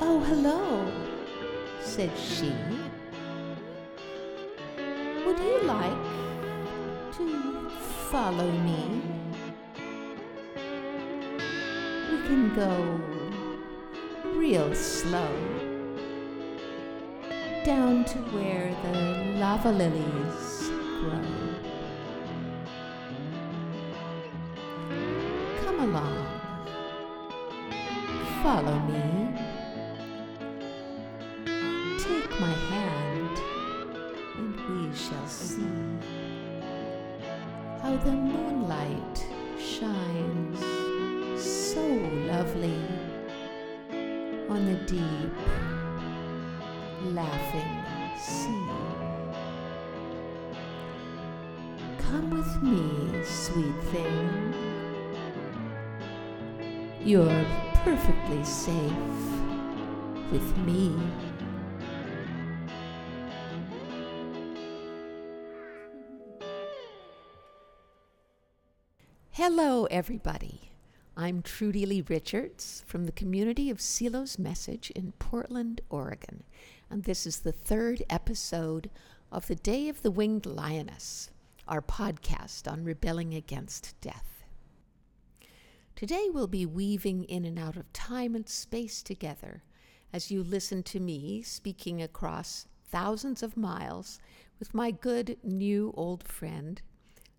Oh, 0.00 0.20
hello, 0.20 0.92
said 1.80 2.10
she. 2.16 2.54
Would 5.26 5.38
you 5.40 5.62
like 5.64 6.04
to 7.16 7.70
follow 8.10 8.50
me? 8.50 9.02
We 12.10 12.16
can 12.28 12.54
go 12.54 13.00
real 14.36 14.72
slow 14.72 15.34
down 17.64 18.04
to 18.04 18.18
where 18.32 18.72
the 18.84 19.38
lava 19.40 19.72
lilies 19.72 20.70
grow. 21.00 21.20
Come 25.64 25.80
along, 25.80 26.26
follow 28.42 28.78
me. 28.88 29.17
Safe 58.68 58.92
with 60.30 60.58
me. 60.58 60.94
Hello, 69.30 69.86
everybody. 69.86 70.72
I'm 71.16 71.40
Trudy 71.40 71.86
Lee 71.86 72.04
Richards 72.06 72.84
from 72.86 73.06
the 73.06 73.12
community 73.12 73.70
of 73.70 73.80
Silo's 73.80 74.38
Message 74.38 74.90
in 74.90 75.12
Portland, 75.12 75.80
Oregon, 75.88 76.42
and 76.90 77.04
this 77.04 77.26
is 77.26 77.38
the 77.38 77.52
third 77.52 78.02
episode 78.10 78.90
of 79.32 79.46
The 79.46 79.54
Day 79.54 79.88
of 79.88 80.02
the 80.02 80.10
Winged 80.10 80.44
Lioness, 80.44 81.30
our 81.66 81.80
podcast 81.80 82.70
on 82.70 82.84
rebelling 82.84 83.32
against 83.32 83.98
death. 84.02 84.37
Today 85.98 86.28
we'll 86.32 86.46
be 86.46 86.64
weaving 86.64 87.24
in 87.24 87.44
and 87.44 87.58
out 87.58 87.76
of 87.76 87.92
time 87.92 88.36
and 88.36 88.48
space 88.48 89.02
together 89.02 89.64
as 90.12 90.30
you 90.30 90.44
listen 90.44 90.84
to 90.84 91.00
me 91.00 91.42
speaking 91.42 92.00
across 92.00 92.68
thousands 92.88 93.42
of 93.42 93.56
miles 93.56 94.20
with 94.60 94.72
my 94.72 94.92
good 94.92 95.38
new 95.42 95.92
old 95.96 96.22
friend, 96.22 96.80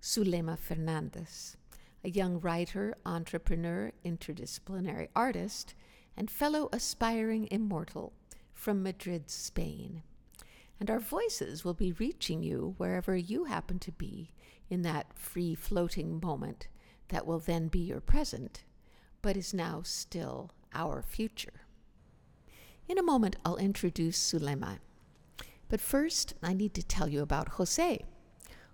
Zulema 0.03 0.57
Fernandez 0.57 1.55
a 2.03 2.09
young 2.09 2.41
writer, 2.41 2.93
entrepreneur, 3.05 3.93
interdisciplinary 4.03 5.07
artist, 5.15 5.73
and 6.17 6.29
fellow 6.29 6.67
aspiring 6.73 7.47
immortal 7.49 8.11
from 8.53 8.83
Madrid, 8.83 9.29
Spain. 9.29 10.03
And 10.81 10.89
our 10.89 10.99
voices 10.99 11.63
will 11.63 11.73
be 11.73 11.93
reaching 11.93 12.43
you 12.43 12.75
wherever 12.75 13.15
you 13.15 13.45
happen 13.45 13.79
to 13.79 13.93
be 13.93 14.33
in 14.69 14.81
that 14.81 15.17
free 15.17 15.55
floating 15.55 16.19
moment 16.19 16.67
that 17.09 17.25
will 17.25 17.39
then 17.39 17.67
be 17.67 17.79
your 17.79 18.01
present, 18.01 18.63
but 19.21 19.37
is 19.37 19.53
now 19.53 19.81
still 19.83 20.51
our 20.73 21.01
future. 21.01 21.61
In 22.87 22.97
a 22.97 23.03
moment, 23.03 23.35
I'll 23.45 23.57
introduce 23.57 24.17
Zulema. 24.17 24.79
But 25.67 25.81
first, 25.81 26.33
I 26.41 26.53
need 26.53 26.73
to 26.73 26.83
tell 26.83 27.07
you 27.07 27.21
about 27.21 27.49
Jose, 27.49 28.03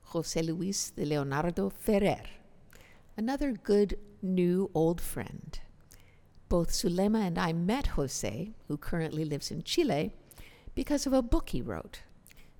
Jose 0.03 0.41
Luis 0.41 0.91
de 0.91 1.05
Leonardo 1.05 1.69
Ferrer 1.69 2.21
another 3.17 3.51
good 3.51 3.97
new 4.21 4.69
old 4.73 4.99
friend. 4.99 5.59
Both 6.49 6.71
Zulema 6.71 7.19
and 7.19 7.39
I 7.39 7.53
met 7.53 7.87
Jose, 7.87 8.51
who 8.67 8.77
currently 8.77 9.25
lives 9.25 9.51
in 9.51 9.63
Chile, 9.63 10.13
because 10.73 11.05
of 11.05 11.13
a 11.13 11.21
book 11.21 11.49
he 11.49 11.61
wrote. 11.61 12.01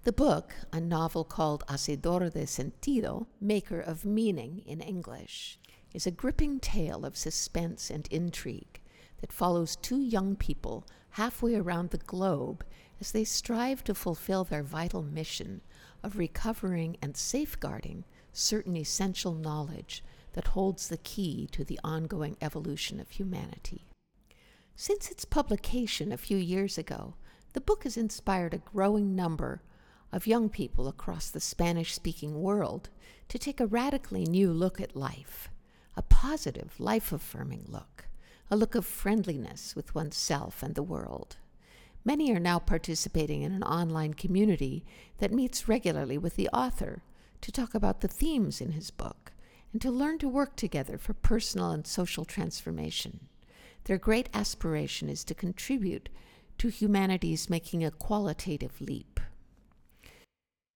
The 0.04 0.14
book, 0.14 0.54
a 0.72 0.80
novel 0.80 1.24
called 1.24 1.64
Hacedor 1.68 2.32
de 2.32 2.46
Sentido, 2.46 3.28
Maker 3.42 3.80
of 3.80 4.06
Meaning 4.06 4.64
in 4.66 4.82
English, 4.82 5.60
is 5.96 6.06
a 6.06 6.12
gripping 6.12 6.60
tale 6.60 7.06
of 7.06 7.16
suspense 7.16 7.90
and 7.90 8.08
intrigue 8.12 8.82
that 9.22 9.32
follows 9.32 9.78
two 9.78 10.02
young 10.02 10.36
people 10.36 10.86
halfway 11.12 11.56
around 11.56 11.90
the 11.90 11.98
globe 11.98 12.66
as 13.00 13.14
they 13.14 13.24
strive 13.24 13.82
to 13.82 13.96
fulfill 13.96 14.44
their 14.44 14.62
vital 14.62 15.02
mission 15.02 15.62
of 16.04 16.18
recovering 16.18 16.98
and 17.02 17.16
safeguarding 17.16 18.04
certain 18.34 18.76
essential 18.76 19.34
knowledge 19.34 20.04
that 20.34 20.50
holds 20.50 20.90
the 20.90 20.98
key 20.98 21.48
to 21.50 21.64
the 21.64 21.80
ongoing 21.82 22.36
evolution 22.42 23.00
of 23.00 23.12
humanity. 23.12 23.86
Since 24.76 25.10
its 25.10 25.24
publication 25.24 26.12
a 26.12 26.18
few 26.18 26.36
years 26.36 26.78
ago, 26.78 27.16
the 27.54 27.62
book 27.62 27.86
has 27.86 27.96
inspired 27.96 28.54
a 28.54 28.58
growing 28.58 29.16
number 29.16 29.62
of 30.12 30.28
young 30.28 30.50
people 30.50 30.90
across 30.90 31.30
the 31.30 31.40
Spanish 31.40 31.94
speaking 31.94 32.42
world 32.42 32.90
to 33.30 33.40
take 33.40 33.62
a 33.62 33.68
radically 33.68 34.26
new 34.26 34.52
look 34.52 34.82
at 34.82 34.96
life, 34.96 35.50
a 35.98 36.02
positive, 36.02 36.74
life 36.80 37.12
affirming 37.12 37.66
look, 37.68 38.08
a 38.50 38.56
look 38.56 38.76
of 38.76 38.86
friendliness 38.86 39.76
with 39.76 39.96
oneself 39.96 40.62
and 40.62 40.76
the 40.76 40.84
world. 40.84 41.38
Many 42.04 42.32
are 42.32 42.40
now 42.40 42.60
participating 42.60 43.42
in 43.42 43.52
an 43.52 43.64
online 43.64 44.14
community 44.14 44.86
that 45.18 45.32
meets 45.32 45.68
regularly 45.68 46.18
with 46.18 46.36
the 46.36 46.50
author 46.50 47.02
to 47.42 47.52
talk 47.52 47.74
about 47.74 48.02
the 48.02 48.08
themes 48.08 48.62
in 48.62 48.74
his 48.74 48.92
book 48.92 49.32
and 49.72 49.82
to 49.82 49.92
learn 49.92 50.20
to 50.20 50.30
work 50.30 50.56
together 50.56 50.98
for 50.98 51.14
personal 51.14 51.72
and 51.72 51.88
social 51.88 52.24
transformation. 52.24 53.28
Their 53.86 53.98
great 53.98 54.30
aspiration 54.34 55.10
is 55.10 55.24
to 55.26 55.36
contribute 55.36 56.10
to 56.60 56.70
humanity's 56.70 57.50
making 57.50 57.84
a 57.84 57.92
qualitative 57.92 58.80
leap. 58.80 59.20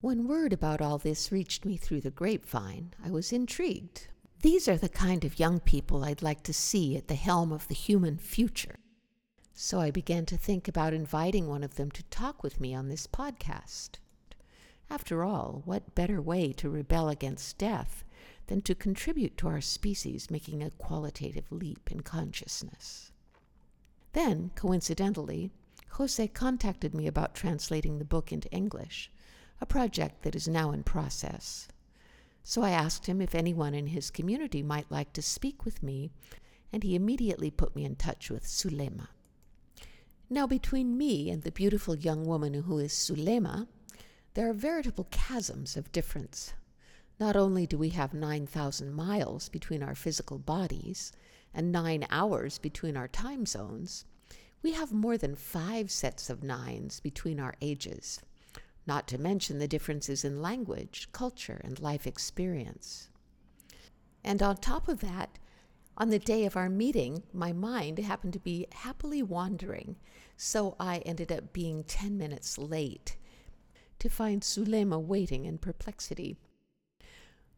When 0.02 0.28
word 0.28 0.54
about 0.54 0.82
all 0.82 0.98
this 0.98 1.32
reached 1.32 1.66
me 1.66 1.78
through 1.78 2.02
the 2.02 2.12
grapevine, 2.12 2.94
I 3.04 3.12
was 3.12 3.32
intrigued. 3.32 4.08
These 4.42 4.70
are 4.70 4.78
the 4.78 4.88
kind 4.88 5.26
of 5.26 5.38
young 5.38 5.60
people 5.60 6.06
I'd 6.06 6.22
like 6.22 6.44
to 6.44 6.54
see 6.54 6.96
at 6.96 7.10
the 7.10 7.16
helm 7.16 7.52
of 7.52 7.68
the 7.68 7.76
human 7.76 8.18
future. 8.18 8.80
So 9.54 9.82
I 9.82 9.92
began 9.92 10.26
to 10.28 10.38
think 10.38 10.70
about 10.70 10.94
inviting 10.94 11.48
one 11.48 11.62
of 11.62 11.76
them 11.76 11.92
to 11.92 12.04
talk 12.04 12.42
with 12.42 12.62
me 12.62 12.74
on 12.74 12.88
this 12.88 13.06
podcast. 13.06 13.98
After 14.90 15.26
all, 15.26 15.62
what 15.66 15.94
better 15.94 16.22
way 16.22 16.54
to 16.54 16.70
rebel 16.70 17.10
against 17.10 17.58
death 17.58 18.06
than 18.48 18.62
to 18.62 18.74
contribute 18.74 19.36
to 19.38 19.50
our 19.50 19.60
species 19.60 20.32
making 20.32 20.64
a 20.64 20.72
qualitative 20.72 21.52
leap 21.52 21.92
in 21.92 22.00
consciousness. 22.00 23.12
Then, 24.14 24.52
coincidentally, 24.56 25.52
Jose 25.90 26.26
contacted 26.30 26.96
me 26.96 27.08
about 27.08 27.36
translating 27.36 28.00
the 28.00 28.06
book 28.06 28.32
into 28.32 28.50
English, 28.52 29.12
a 29.60 29.66
project 29.66 30.22
that 30.22 30.34
is 30.34 30.48
now 30.48 30.72
in 30.72 30.84
process. 30.84 31.68
So 32.50 32.64
I 32.64 32.72
asked 32.72 33.06
him 33.06 33.22
if 33.22 33.36
anyone 33.36 33.76
in 33.76 33.86
his 33.86 34.10
community 34.10 34.64
might 34.64 34.90
like 34.90 35.14
to 35.14 35.22
speak 35.22 35.66
with 35.66 35.84
me, 35.84 36.10
and 36.74 36.82
he 36.82 36.96
immediately 36.96 37.52
put 37.52 37.76
me 37.76 37.86
in 37.86 37.96
touch 37.96 38.32
with 38.32 38.48
Zulema. 38.48 39.10
Now, 40.32 40.48
between 40.48 40.98
me 40.98 41.30
and 41.30 41.44
the 41.44 41.52
beautiful 41.52 41.96
young 41.96 42.26
woman 42.26 42.56
who 42.56 42.80
is 42.80 42.92
Zulema, 42.92 43.68
there 44.34 44.50
are 44.50 44.54
veritable 44.54 45.08
chasms 45.12 45.78
of 45.78 45.92
difference. 45.92 46.54
Not 47.20 47.36
only 47.36 47.68
do 47.68 47.78
we 47.78 47.90
have 47.90 48.16
9,000 48.16 48.96
miles 48.96 49.48
between 49.50 49.84
our 49.84 49.94
physical 49.94 50.40
bodies 50.40 51.12
and 51.54 51.72
nine 51.72 52.08
hours 52.10 52.58
between 52.58 52.98
our 52.98 53.08
time 53.08 53.46
zones, 53.46 54.06
we 54.64 54.72
have 54.72 54.92
more 54.92 55.20
than 55.20 55.36
five 55.36 55.92
sets 55.92 56.32
of 56.32 56.42
nines 56.42 57.00
between 57.00 57.40
our 57.40 57.54
ages, 57.62 58.20
not 58.90 59.08
to 59.08 59.20
mention 59.20 59.60
the 59.60 59.68
differences 59.68 60.26
in 60.26 60.42
language, 60.42 61.08
culture, 61.12 61.62
and 61.64 61.80
life 61.80 62.08
experience. 62.08 63.10
And 64.24 64.42
on 64.42 64.58
top 64.58 64.90
of 64.90 65.00
that, 65.02 65.38
on 65.96 66.10
the 66.10 66.18
day 66.18 66.44
of 66.46 66.58
our 66.58 66.70
meeting, 66.70 67.22
my 67.32 67.54
mind 67.54 68.00
happened 68.00 68.34
to 68.34 68.40
be 68.40 68.66
happily 68.72 69.22
wandering, 69.22 69.96
so 70.36 70.76
I 70.80 70.98
ended 71.06 71.32
up 71.32 71.54
being 71.54 71.84
10 71.84 72.18
minutes 72.18 72.58
late 72.58 73.16
to 74.00 74.10
find 74.10 74.42
Zulema 74.44 74.98
waiting 74.98 75.46
in 75.46 75.60
perplexity. 75.60 76.38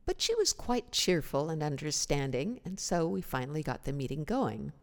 But 0.06 0.19
she 0.19 0.36
was 0.36 0.51
quite 0.51 0.92
cheerful 0.92 1.50
and 1.50 1.63
understanding, 1.63 2.60
and 2.66 2.78
so 2.78 3.07
we 3.07 3.22
finally 3.22 3.63
got 3.63 3.86
the 3.86 3.94
meeting 3.94 4.25
going. 4.25 4.74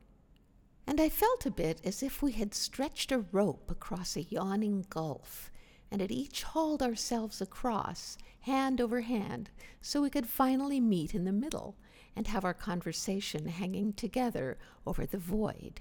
And 0.87 0.99
I 0.99 1.11
felt 1.11 1.45
a 1.45 1.51
bit 1.51 1.83
as 1.85 2.03
if 2.03 2.23
we 2.23 2.33
had 2.33 2.55
stretched 2.55 3.13
a 3.13 3.27
rope 3.33 3.71
across 3.71 4.17
a 4.17 4.23
yawning 4.23 4.87
gulf 4.89 5.51
and 5.91 6.01
had 6.01 6.11
each 6.11 6.43
hauled 6.43 6.83
ourselves 6.83 7.41
across, 7.41 8.19
hand 8.41 8.81
over 8.81 9.01
hand, 9.01 9.51
so 9.81 10.03
we 10.03 10.11
could 10.11 10.27
finally 10.27 10.81
meet 10.81 11.15
in 11.15 11.25
the 11.25 11.33
middle 11.33 11.77
and 12.15 12.27
have 12.27 12.45
our 12.45 12.55
conversation 12.55 13.47
hanging 13.47 13.93
together 13.93 14.59
over 14.87 15.07
the 15.07 15.19
void, 15.19 15.81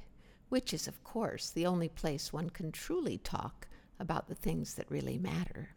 which 0.50 0.74
is, 0.74 0.88
of 0.88 1.04
course, 1.04 1.50
the 1.50 1.65
only 1.65 1.89
place 1.89 2.31
one 2.31 2.50
can 2.50 2.71
truly 2.71 3.18
talk 3.18 3.68
about 4.00 4.27
the 4.27 4.36
things 4.36 4.75
that 4.75 4.89
really 4.92 5.18
matter. 5.18 5.69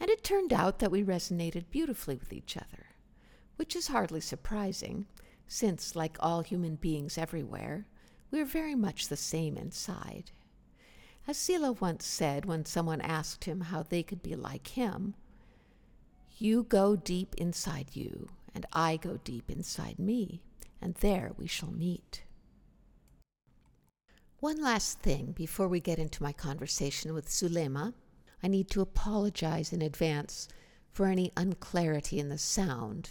And 0.00 0.08
it 0.10 0.22
turned 0.22 0.52
out 0.52 0.78
that 0.78 0.90
we 0.90 1.02
resonated 1.02 1.64
beautifully 1.70 2.14
with 2.14 2.32
each 2.32 2.56
other, 2.56 2.86
which 3.56 3.74
is 3.74 3.88
hardly 3.88 4.20
surprising, 4.20 5.06
since, 5.48 5.96
like 5.96 6.16
all 6.20 6.42
human 6.42 6.76
beings 6.76 7.18
everywhere, 7.18 7.86
we 8.30 8.40
are 8.40 8.44
very 8.44 8.74
much 8.74 9.08
the 9.08 9.16
same 9.16 9.56
inside. 9.56 10.30
As 11.28 11.50
once 11.78 12.06
said 12.06 12.46
when 12.46 12.64
someone 12.64 13.02
asked 13.02 13.44
him 13.44 13.60
how 13.60 13.82
they 13.82 14.02
could 14.02 14.22
be 14.22 14.34
like 14.34 14.68
him, 14.68 15.14
You 16.38 16.62
go 16.62 16.96
deep 16.96 17.34
inside 17.36 17.94
you, 17.94 18.30
and 18.54 18.64
I 18.72 18.96
go 18.96 19.18
deep 19.18 19.50
inside 19.50 19.98
me, 19.98 20.40
and 20.80 20.94
there 20.94 21.32
we 21.36 21.46
shall 21.46 21.70
meet. 21.70 22.24
One 24.40 24.62
last 24.62 25.00
thing 25.00 25.32
before 25.32 25.68
we 25.68 25.80
get 25.80 25.98
into 25.98 26.22
my 26.22 26.32
conversation 26.32 27.12
with 27.12 27.28
Zulema. 27.28 27.92
I 28.42 28.48
need 28.48 28.70
to 28.70 28.80
apologize 28.80 29.70
in 29.70 29.82
advance 29.82 30.48
for 30.90 31.08
any 31.08 31.32
unclarity 31.36 32.18
in 32.18 32.30
the 32.30 32.38
sound. 32.38 33.10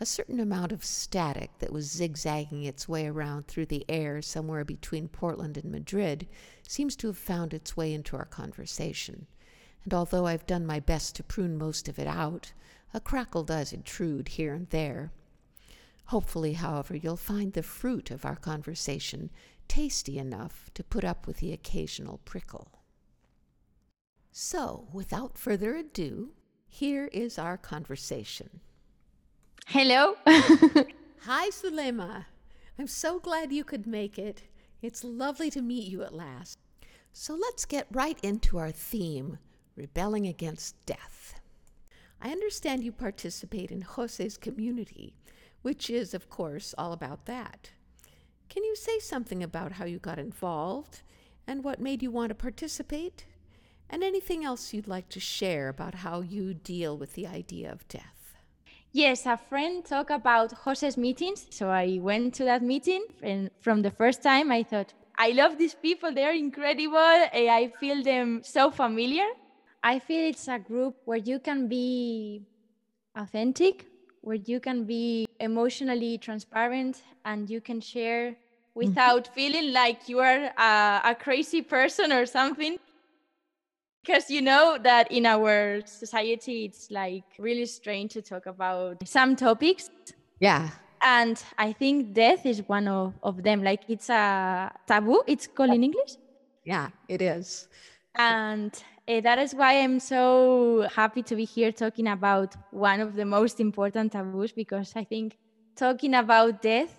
A 0.00 0.06
certain 0.06 0.40
amount 0.40 0.72
of 0.72 0.84
static 0.84 1.50
that 1.58 1.72
was 1.72 1.90
zigzagging 1.90 2.64
its 2.64 2.88
way 2.88 3.06
around 3.06 3.46
through 3.46 3.66
the 3.66 3.84
air 3.88 4.20
somewhere 4.22 4.64
between 4.64 5.08
Portland 5.08 5.56
and 5.56 5.70
Madrid 5.70 6.26
seems 6.66 6.96
to 6.96 7.06
have 7.08 7.18
found 7.18 7.54
its 7.54 7.76
way 7.76 7.92
into 7.92 8.16
our 8.16 8.24
conversation. 8.24 9.26
And 9.84 9.94
although 9.94 10.26
I've 10.26 10.46
done 10.46 10.66
my 10.66 10.80
best 10.80 11.16
to 11.16 11.22
prune 11.22 11.58
most 11.58 11.88
of 11.88 11.98
it 11.98 12.06
out, 12.06 12.52
a 12.94 13.00
crackle 13.00 13.44
does 13.44 13.72
intrude 13.72 14.28
here 14.28 14.54
and 14.54 14.68
there. 14.70 15.12
Hopefully, 16.06 16.54
however, 16.54 16.96
you'll 16.96 17.16
find 17.16 17.52
the 17.52 17.62
fruit 17.62 18.10
of 18.10 18.24
our 18.24 18.36
conversation 18.36 19.30
tasty 19.68 20.18
enough 20.18 20.70
to 20.74 20.84
put 20.84 21.04
up 21.04 21.26
with 21.26 21.38
the 21.38 21.52
occasional 21.52 22.18
prickle. 22.24 22.80
So, 24.30 24.88
without 24.92 25.38
further 25.38 25.76
ado, 25.76 26.32
here 26.68 27.06
is 27.12 27.38
our 27.38 27.56
conversation. 27.56 28.60
Hello. 29.68 30.16
Hi, 30.26 31.48
Zulema. 31.50 32.26
I'm 32.78 32.86
so 32.86 33.18
glad 33.18 33.52
you 33.52 33.64
could 33.64 33.86
make 33.86 34.18
it. 34.18 34.42
It's 34.82 35.02
lovely 35.02 35.50
to 35.50 35.62
meet 35.62 35.88
you 35.88 36.02
at 36.02 36.12
last. 36.12 36.58
So 37.12 37.34
let's 37.34 37.64
get 37.64 37.86
right 37.90 38.18
into 38.22 38.58
our 38.58 38.70
theme 38.70 39.38
rebelling 39.74 40.26
against 40.26 40.84
death. 40.84 41.40
I 42.20 42.30
understand 42.30 42.84
you 42.84 42.92
participate 42.92 43.70
in 43.70 43.80
Jose's 43.82 44.36
community, 44.36 45.14
which 45.62 45.88
is, 45.88 46.12
of 46.12 46.28
course, 46.28 46.74
all 46.76 46.92
about 46.92 47.24
that. 47.26 47.70
Can 48.50 48.64
you 48.64 48.76
say 48.76 48.98
something 48.98 49.42
about 49.42 49.72
how 49.72 49.86
you 49.86 49.98
got 49.98 50.18
involved 50.18 51.02
and 51.46 51.64
what 51.64 51.80
made 51.80 52.02
you 52.02 52.10
want 52.10 52.28
to 52.28 52.34
participate? 52.34 53.24
And 53.88 54.04
anything 54.04 54.44
else 54.44 54.74
you'd 54.74 54.88
like 54.88 55.08
to 55.10 55.20
share 55.20 55.68
about 55.68 55.96
how 55.96 56.20
you 56.20 56.52
deal 56.52 56.98
with 56.98 57.14
the 57.14 57.26
idea 57.26 57.72
of 57.72 57.88
death? 57.88 58.11
Yes, 58.94 59.24
a 59.24 59.38
friend 59.38 59.82
talked 59.82 60.10
about 60.10 60.52
Jose's 60.52 60.98
meetings. 60.98 61.46
So 61.48 61.70
I 61.70 61.98
went 62.02 62.34
to 62.34 62.44
that 62.44 62.62
meeting. 62.62 63.04
And 63.22 63.50
from 63.60 63.80
the 63.80 63.90
first 63.90 64.22
time, 64.22 64.52
I 64.52 64.62
thought, 64.62 64.92
I 65.16 65.30
love 65.30 65.56
these 65.56 65.74
people. 65.74 66.12
They're 66.12 66.34
incredible. 66.34 66.98
I 66.98 67.72
feel 67.80 68.02
them 68.02 68.42
so 68.44 68.70
familiar. 68.70 69.24
I 69.82 69.98
feel 69.98 70.28
it's 70.28 70.46
a 70.46 70.58
group 70.58 70.96
where 71.06 71.18
you 71.18 71.38
can 71.38 71.68
be 71.68 72.42
authentic, 73.16 73.86
where 74.20 74.36
you 74.36 74.60
can 74.60 74.84
be 74.84 75.26
emotionally 75.40 76.18
transparent 76.18 77.02
and 77.24 77.48
you 77.48 77.62
can 77.62 77.80
share 77.80 78.30
mm-hmm. 78.30 78.78
without 78.78 79.24
mm-hmm. 79.24 79.34
feeling 79.34 79.72
like 79.72 80.06
you 80.08 80.18
are 80.18 80.52
a, 80.56 81.00
a 81.04 81.16
crazy 81.18 81.62
person 81.62 82.12
or 82.12 82.26
something 82.26 82.78
because 84.04 84.30
you 84.30 84.42
know 84.42 84.78
that 84.82 85.10
in 85.12 85.26
our 85.26 85.80
society 85.86 86.64
it's 86.64 86.90
like 86.90 87.24
really 87.38 87.66
strange 87.66 88.12
to 88.12 88.22
talk 88.22 88.46
about 88.46 88.96
some 89.06 89.36
topics. 89.36 89.90
Yeah. 90.40 90.70
And 91.04 91.42
i 91.58 91.72
think 91.72 92.12
death 92.12 92.46
is 92.46 92.62
one 92.68 92.88
of, 92.88 93.14
of 93.22 93.42
them. 93.42 93.62
Like 93.62 93.82
it's 93.88 94.10
a 94.10 94.72
taboo. 94.86 95.22
It's 95.26 95.46
called 95.46 95.70
in 95.70 95.84
english. 95.84 96.16
Yeah 96.64 96.88
it 97.08 97.22
is. 97.22 97.68
And 98.14 98.72
uh, 99.08 99.20
that 99.20 99.38
is 99.38 99.54
why 99.54 99.80
I'm 99.80 99.98
so 99.98 100.86
happy 100.94 101.22
to 101.22 101.34
be 101.34 101.44
here 101.44 101.72
talking 101.72 102.08
about 102.08 102.54
one 102.70 103.00
of 103.00 103.14
the 103.14 103.24
most 103.24 103.58
important 103.58 104.12
taboos 104.12 104.52
because 104.52 104.92
I 104.94 105.04
think 105.04 105.38
talking 105.76 106.14
about 106.14 106.60
death 106.60 106.98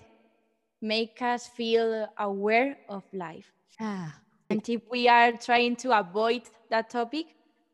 make 0.81 1.21
us 1.21 1.47
feel 1.47 2.07
aware 2.17 2.77
of 2.89 3.03
life. 3.13 3.51
Ah. 3.79 4.19
And 4.49 4.67
if 4.67 4.81
we 4.91 5.07
are 5.07 5.31
trying 5.31 5.75
to 5.77 5.97
avoid 5.97 6.43
that 6.73 6.89
topic, 6.89 7.27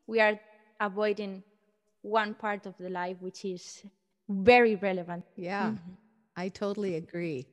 we 0.06 0.20
are 0.20 0.38
avoiding 0.78 1.42
one 2.02 2.34
part 2.34 2.66
of 2.66 2.74
the 2.78 2.90
life 2.90 3.16
which 3.20 3.44
is 3.44 3.82
very 4.28 4.76
relevant. 4.76 5.24
Yeah. 5.36 5.68
Mm-hmm. 5.70 5.92
I 6.36 6.48
totally 6.48 6.96
agree. 6.96 7.46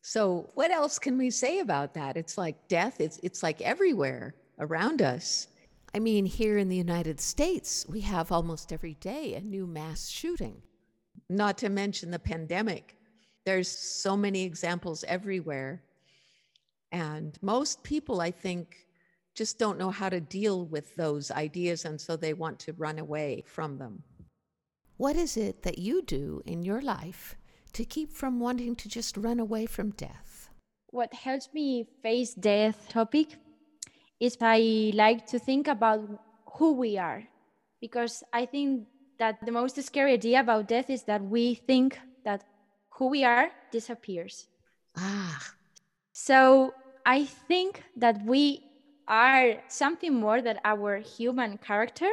So, 0.00 0.50
what 0.54 0.70
else 0.70 0.98
can 0.98 1.18
we 1.18 1.30
say 1.30 1.58
about 1.58 1.92
that? 1.94 2.16
It's 2.16 2.38
like 2.38 2.56
death, 2.68 3.00
it's 3.00 3.18
it's 3.22 3.42
like 3.42 3.60
everywhere 3.60 4.34
around 4.58 5.02
us. 5.02 5.48
I 5.94 5.98
mean, 5.98 6.24
here 6.26 6.56
in 6.58 6.68
the 6.68 6.82
United 6.88 7.20
States, 7.20 7.86
we 7.88 8.00
have 8.02 8.32
almost 8.32 8.72
every 8.72 8.94
day 9.12 9.34
a 9.34 9.40
new 9.40 9.66
mass 9.66 10.08
shooting. 10.08 10.62
Not 11.28 11.58
to 11.58 11.68
mention 11.68 12.10
the 12.10 12.18
pandemic. 12.18 12.96
There's 13.44 13.70
so 14.04 14.16
many 14.16 14.44
examples 14.44 15.04
everywhere. 15.16 15.82
And 16.92 17.36
most 17.42 17.82
people, 17.82 18.20
I 18.20 18.30
think, 18.30 18.85
just 19.36 19.58
don't 19.58 19.78
know 19.78 19.90
how 19.90 20.08
to 20.08 20.20
deal 20.20 20.64
with 20.64 20.96
those 20.96 21.30
ideas, 21.30 21.84
and 21.84 22.00
so 22.00 22.16
they 22.16 22.32
want 22.32 22.58
to 22.60 22.72
run 22.72 22.98
away 22.98 23.44
from 23.46 23.76
them. 23.76 24.02
What 24.96 25.14
is 25.14 25.36
it 25.36 25.62
that 25.62 25.78
you 25.78 26.00
do 26.02 26.42
in 26.46 26.62
your 26.62 26.80
life 26.80 27.36
to 27.74 27.84
keep 27.84 28.12
from 28.12 28.40
wanting 28.40 28.74
to 28.76 28.88
just 28.88 29.16
run 29.16 29.38
away 29.38 29.66
from 29.66 29.90
death? 29.90 30.48
What 30.88 31.12
helps 31.12 31.50
me 31.52 31.86
face 32.02 32.32
death 32.32 32.88
topic 32.88 33.36
is 34.18 34.38
I 34.40 34.92
like 34.94 35.26
to 35.26 35.38
think 35.38 35.68
about 35.68 36.00
who 36.56 36.72
we 36.72 36.96
are 36.96 37.22
because 37.80 38.24
I 38.32 38.46
think 38.46 38.88
that 39.18 39.44
the 39.44 39.52
most 39.52 39.76
scary 39.82 40.14
idea 40.14 40.40
about 40.40 40.68
death 40.68 40.88
is 40.88 41.02
that 41.04 41.22
we 41.22 41.54
think 41.54 41.98
that 42.24 42.44
who 42.96 43.08
we 43.08 43.24
are 43.24 43.50
disappears. 43.70 44.48
Ah. 44.96 45.52
So 46.12 46.72
I 47.04 47.24
think 47.24 47.84
that 47.96 48.24
we 48.24 48.65
are 49.08 49.62
something 49.68 50.14
more 50.14 50.42
than 50.42 50.58
our 50.64 50.98
human 50.98 51.58
character. 51.58 52.10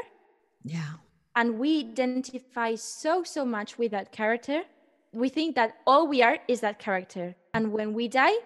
Yeah. 0.64 0.94
And 1.36 1.58
we 1.58 1.80
identify 1.80 2.76
so, 2.76 3.24
so 3.24 3.44
much 3.44 3.78
with 3.78 3.92
that 3.92 4.12
character. 4.12 4.64
We 5.12 5.30
think 5.30 5.56
that 5.56 5.78
all 5.86 6.08
we 6.08 6.22
are 6.22 6.38
is 6.48 6.62
that 6.62 6.80
character. 6.80 7.36
And 7.54 7.72
when 7.72 7.94
we 7.94 8.08
die, 8.08 8.38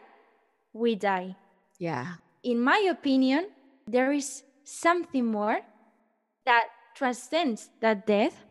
we 0.73 0.95
die. 0.95 1.35
Yeah 1.79 2.15
in 2.47 2.61
my 2.61 2.77
opinion, 2.89 3.47
there 3.87 4.13
is 4.13 4.43
something 4.63 5.25
more 5.25 5.59
that 6.45 6.67
transcends 6.95 7.69
that 7.81 8.07
death 8.07 8.45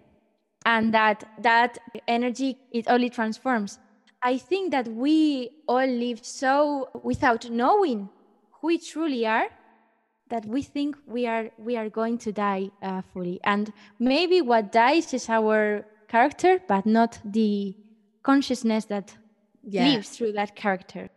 and 0.67 0.93
that 0.93 1.25
that 1.41 1.79
energy 2.07 2.59
it 2.71 2.87
only 2.89 3.11
transforms 3.11 3.79
i 4.23 4.39
think 4.39 4.71
that 4.71 4.87
we 4.89 5.51
all 5.69 5.87
live 5.87 6.25
so 6.25 6.89
without 7.03 7.51
knowing 7.51 8.09
who 8.53 8.69
we 8.69 8.79
truly 8.79 9.27
are 9.27 9.49
that 10.29 10.45
we 10.47 10.63
think 10.63 10.97
we 11.07 11.27
are 11.27 11.51
we 11.59 11.77
are 11.77 11.89
going 11.89 12.19
to 12.19 12.33
die 12.33 12.71
uh, 12.83 13.03
fully 13.13 13.41
and 13.45 13.73
maybe 13.99 14.41
what 14.41 14.73
dies 14.73 15.13
is 15.15 15.29
our 15.29 15.85
character 16.09 16.61
but 16.69 16.87
not 16.87 17.19
the 17.25 17.75
consciousness 18.23 18.85
that 18.87 19.17
yeah. 19.63 19.87
lives 19.87 20.09
through 20.11 20.33
that 20.33 20.55
character 20.57 21.09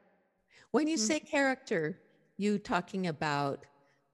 when 0.72 0.88
you 0.88 0.96
mm-hmm. 0.96 1.06
say 1.06 1.20
character 1.20 2.00
you 2.38 2.58
talking 2.58 3.08
about 3.08 3.66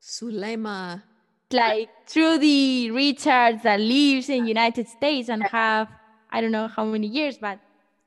Zulema 0.01 1.03
Like 1.51 1.89
Trudy 2.07 2.91
Richards 2.91 3.63
that 3.63 3.79
lives 3.79 4.29
in 4.29 4.47
United 4.47 4.87
States 4.87 5.29
and 5.29 5.43
have 5.43 5.87
I 6.35 6.41
don't 6.41 6.51
know 6.51 6.67
how 6.67 6.83
many 6.83 7.07
years, 7.07 7.37
but 7.37 7.59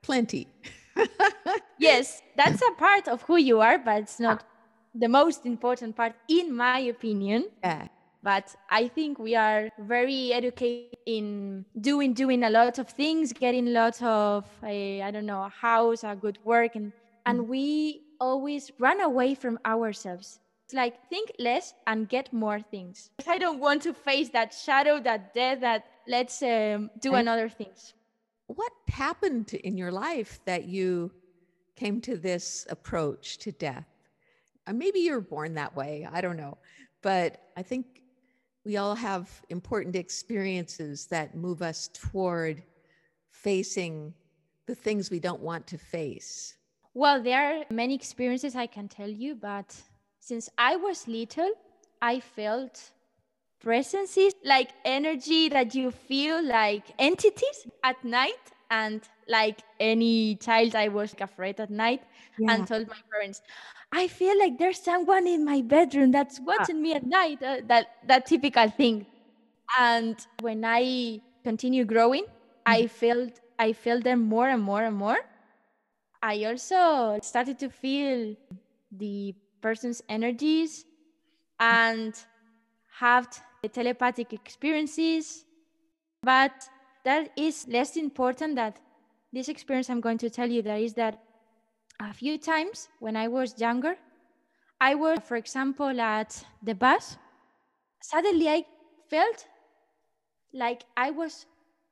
plenty. 0.02 0.48
yes, 1.78 2.20
that's 2.36 2.60
a 2.60 2.72
part 2.72 3.08
of 3.08 3.22
who 3.22 3.36
you 3.36 3.60
are, 3.60 3.78
but 3.78 4.02
it's 4.02 4.20
not 4.20 4.44
the 4.94 5.08
most 5.08 5.46
important 5.46 5.96
part, 5.96 6.14
in 6.28 6.54
my 6.54 6.78
opinion. 6.80 7.46
Yeah. 7.62 7.88
But 8.22 8.54
I 8.68 8.88
think 8.88 9.18
we 9.18 9.36
are 9.36 9.70
very 9.78 10.32
educated 10.32 10.98
in 11.06 11.64
doing 11.80 12.14
doing 12.14 12.42
a 12.42 12.50
lot 12.50 12.78
of 12.78 12.88
things, 12.88 13.32
getting 13.32 13.72
lots 13.72 14.02
of 14.02 14.44
a, 14.64 15.02
I 15.02 15.10
don't 15.10 15.26
know 15.26 15.44
a 15.44 15.48
house, 15.48 16.02
a 16.02 16.16
good 16.16 16.38
work, 16.44 16.74
and 16.74 16.92
and 17.26 17.40
mm. 17.40 17.46
we 17.46 18.02
always 18.20 18.72
run 18.78 19.00
away 19.00 19.34
from 19.34 19.58
ourselves. 19.64 20.40
It's 20.64 20.74
like 20.74 21.08
think 21.08 21.32
less 21.38 21.72
and 21.86 22.08
get 22.08 22.32
more 22.32 22.60
things. 22.60 23.10
I 23.26 23.38
don't 23.38 23.60
want 23.60 23.82
to 23.82 23.94
face 23.94 24.28
that 24.30 24.52
shadow, 24.52 25.00
that 25.00 25.32
death, 25.32 25.60
that 25.60 25.86
let's 26.06 26.42
um, 26.42 26.90
do 26.98 27.14
I, 27.14 27.20
another 27.20 27.48
things. 27.48 27.94
What 28.48 28.72
happened 28.88 29.54
in 29.54 29.78
your 29.78 29.92
life 29.92 30.40
that 30.44 30.64
you 30.64 31.12
came 31.76 32.00
to 32.02 32.18
this 32.18 32.66
approach 32.68 33.38
to 33.38 33.52
death? 33.52 33.86
Uh, 34.68 34.72
maybe 34.72 35.00
you're 35.00 35.20
born 35.20 35.54
that 35.54 35.74
way. 35.74 36.06
I 36.10 36.20
don't 36.20 36.36
know. 36.36 36.58
But 37.02 37.40
I 37.56 37.62
think 37.62 38.02
we 38.64 38.76
all 38.76 38.94
have 38.94 39.28
important 39.48 39.96
experiences 39.96 41.06
that 41.06 41.34
move 41.34 41.62
us 41.62 41.88
toward 41.88 42.62
facing 43.30 44.12
the 44.66 44.74
things 44.74 45.10
we 45.10 45.20
don't 45.20 45.40
want 45.40 45.66
to 45.68 45.78
face. 45.78 46.54
Well, 46.92 47.22
there 47.22 47.60
are 47.60 47.64
many 47.70 47.94
experiences 47.94 48.54
I 48.54 48.66
can 48.66 48.88
tell 48.88 49.08
you, 49.08 49.34
but 49.34 49.74
since 50.20 50.50
I 50.58 50.76
was 50.76 51.08
little, 51.08 51.50
I 52.02 52.20
felt 52.20 52.90
presences 53.60 54.34
like 54.44 54.70
energy 54.84 55.48
that 55.48 55.74
you 55.74 55.90
feel 55.90 56.44
like 56.44 56.84
entities 56.98 57.66
at 57.82 58.02
night 58.04 58.52
and 58.70 59.00
like 59.26 59.58
any 59.80 60.36
child 60.36 60.74
i 60.76 60.88
was 60.88 61.14
afraid 61.20 61.58
at 61.58 61.70
night 61.70 62.02
yeah. 62.38 62.54
and 62.54 62.68
told 62.68 62.86
my 62.86 62.96
parents 63.10 63.42
i 63.92 64.06
feel 64.06 64.38
like 64.38 64.58
there's 64.58 64.80
someone 64.80 65.26
in 65.26 65.44
my 65.44 65.62
bedroom 65.62 66.10
that's 66.10 66.40
watching 66.40 66.76
ah. 66.76 66.80
me 66.80 66.94
at 66.94 67.06
night 67.06 67.42
uh, 67.42 67.56
that 67.66 67.86
that 68.06 68.26
typical 68.26 68.68
thing 68.70 69.06
and 69.78 70.26
when 70.40 70.64
i 70.64 71.20
continue 71.44 71.84
growing 71.84 72.24
mm-hmm. 72.24 72.72
i 72.72 72.86
felt 72.86 73.40
i 73.58 73.72
felt 73.72 74.04
them 74.04 74.20
more 74.20 74.48
and 74.48 74.62
more 74.62 74.82
and 74.82 74.96
more 74.96 75.18
i 76.22 76.44
also 76.44 77.18
started 77.22 77.58
to 77.58 77.68
feel 77.68 78.34
the 78.92 79.34
person's 79.60 80.02
energies 80.08 80.84
and 81.60 82.14
have 82.98 83.26
telepathic 83.72 84.32
experiences 84.32 85.44
but 86.22 86.68
that 87.04 87.30
is 87.36 87.66
less 87.68 87.96
important 87.96 88.54
that 88.56 88.78
this 89.32 89.48
experience 89.48 89.90
i'm 89.90 90.00
going 90.00 90.18
to 90.18 90.30
tell 90.30 90.48
you 90.48 90.62
that 90.62 90.80
is 90.80 90.94
that 90.94 91.22
a 92.00 92.12
few 92.12 92.38
times 92.38 92.88
when 93.00 93.16
i 93.16 93.28
was 93.28 93.60
younger. 93.60 93.96
I 94.80 94.94
was 94.94 95.18
for 95.24 95.36
example 95.36 96.00
at 96.00 96.44
the 96.62 96.74
bus. 96.74 97.16
Suddenly 98.02 98.48
i 98.48 98.64
felt 99.10 99.46
like 100.52 100.84
i 100.96 101.10
was 101.10 101.46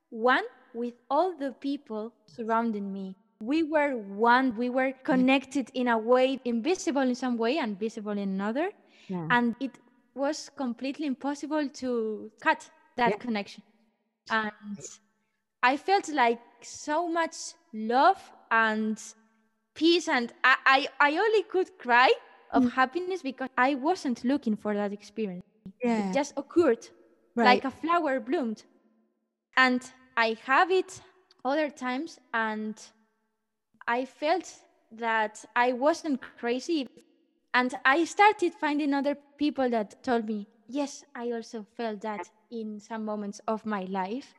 one 0.09 0.43
with 0.73 0.93
all 1.09 1.35
the 1.37 1.51
people 1.59 2.13
surrounding 2.25 2.93
me. 2.93 3.15
We 3.41 3.63
were 3.63 3.97
one 3.97 4.55
we 4.55 4.69
were 4.69 4.93
connected 5.03 5.69
in 5.73 5.87
a 5.87 5.97
way 5.97 6.39
invisible 6.45 7.01
in 7.01 7.15
some 7.15 7.37
way 7.37 7.57
and 7.57 7.77
visible 7.79 8.11
in 8.11 8.19
another. 8.19 8.71
Yeah. 9.09 9.27
and 9.29 9.55
it 9.61 9.77
was 10.15 10.49
completely 10.57 11.05
impossible 11.05 11.69
to 11.69 12.31
cut 12.41 12.69
that 12.97 13.11
yeah. 13.11 13.17
connection. 13.17 13.63
And 14.29 14.51
I 15.63 15.77
felt 15.77 16.09
like 16.09 16.39
so 16.61 17.07
much 17.07 17.35
love 17.73 18.19
and 18.51 19.01
peace, 19.77 20.07
and 20.07 20.33
I, 20.43 20.55
I, 20.65 20.87
I 20.99 21.17
only 21.17 21.43
could 21.43 21.77
cry 21.77 22.11
of 22.51 22.63
mm. 22.63 22.71
happiness 22.71 23.21
because 23.21 23.49
I 23.57 23.75
wasn't 23.75 24.23
looking 24.23 24.55
for 24.55 24.73
that 24.73 24.91
experience. 24.91 25.45
Yeah. 25.83 26.09
It 26.09 26.13
just 26.13 26.33
occurred 26.37 26.87
right. 27.35 27.45
like 27.45 27.65
a 27.65 27.71
flower 27.71 28.19
bloomed. 28.19 28.63
And 29.55 29.81
I 30.15 30.37
have 30.45 30.71
it 30.71 31.01
other 31.45 31.69
times, 31.69 32.19
and 32.33 32.75
I 33.87 34.05
felt 34.05 34.53
that 34.91 35.43
I 35.55 35.73
wasn't 35.73 36.21
crazy. 36.39 36.87
And 37.53 37.73
I 37.85 38.05
started 38.05 38.53
finding 38.53 38.93
other 38.93 39.15
people 39.37 39.69
that 39.69 40.03
told 40.03 40.25
me, 40.25 40.47
yes, 40.67 41.03
I 41.15 41.31
also 41.31 41.65
felt 41.75 42.01
that 42.01 42.29
in 42.51 42.79
some 42.79 43.03
moments 43.05 43.41
of 43.47 43.65
my 43.65 43.83
life 43.89 44.33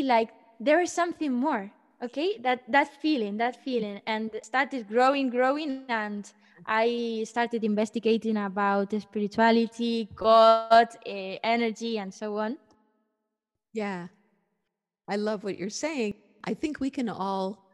like 0.00 0.30
there 0.60 0.80
is 0.80 0.92
something 0.92 1.32
more 1.32 1.70
okay 2.02 2.38
that 2.38 2.60
that 2.68 2.88
feeling 3.00 3.36
that 3.36 3.62
feeling. 3.64 4.00
And 4.06 4.30
started 4.42 4.88
growing 4.88 5.30
growing 5.30 5.84
and 5.88 6.30
i 6.66 7.22
started 7.26 7.62
investigating 7.64 8.36
about 8.36 8.92
spirituality 9.00 10.08
god 10.14 10.88
uh, 11.06 11.36
energy 11.44 11.98
and 11.98 12.12
so 12.12 12.36
on. 12.38 12.56
Yeah. 13.72 14.08
I 15.08 15.16
love 15.16 15.44
what 15.44 15.58
you're 15.58 15.70
saying. 15.70 16.14
I 16.44 16.54
think 16.54 16.80
we 16.80 16.90
can 16.90 17.08
all 17.08 17.66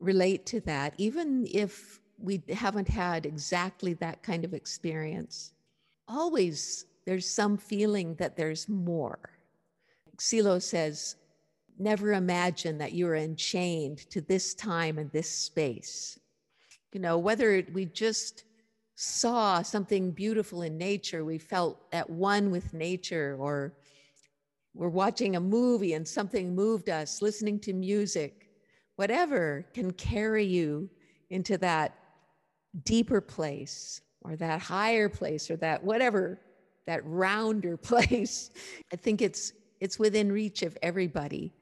relate 0.00 0.46
to 0.46 0.60
that 0.60 0.94
even 0.98 1.46
if 1.52 2.00
we 2.18 2.42
haven't 2.52 2.88
had 2.88 3.26
exactly 3.26 3.94
that 3.94 4.22
kind 4.22 4.44
of 4.44 4.54
experience. 4.54 5.52
Always 6.08 6.86
there's 7.06 7.28
some 7.28 7.56
feeling 7.56 8.14
that 8.16 8.36
there's 8.36 8.68
more. 8.68 9.18
Silo 10.18 10.58
says, 10.58 11.16
never 11.82 12.12
imagine 12.12 12.78
that 12.78 12.92
you 12.92 13.06
are 13.08 13.16
enchained 13.16 13.98
to 14.10 14.20
this 14.20 14.54
time 14.54 14.98
and 14.98 15.10
this 15.10 15.28
space. 15.28 16.18
You 16.92 17.00
know, 17.00 17.18
whether 17.18 17.64
we 17.72 17.86
just 17.86 18.44
saw 18.94 19.62
something 19.62 20.10
beautiful 20.12 20.62
in 20.62 20.78
nature, 20.78 21.24
we 21.24 21.38
felt 21.38 21.80
at 21.92 22.08
one 22.08 22.50
with 22.50 22.72
nature, 22.72 23.36
or 23.38 23.72
we're 24.74 24.88
watching 24.88 25.36
a 25.36 25.40
movie 25.40 25.94
and 25.94 26.06
something 26.06 26.54
moved 26.54 26.88
us, 26.88 27.20
listening 27.20 27.58
to 27.60 27.72
music, 27.72 28.50
whatever 28.96 29.66
can 29.74 29.92
carry 29.92 30.44
you 30.44 30.88
into 31.30 31.58
that 31.58 31.94
deeper 32.84 33.20
place 33.20 34.00
or 34.22 34.36
that 34.36 34.60
higher 34.60 35.08
place 35.08 35.50
or 35.50 35.56
that 35.56 35.82
whatever, 35.82 36.38
that 36.86 37.04
rounder 37.04 37.76
place. 37.90 38.50
I 38.92 38.96
think 38.96 39.20
it's 39.22 39.52
it's 39.80 39.98
within 39.98 40.30
reach 40.30 40.62
of 40.62 40.78
everybody. 40.80 41.52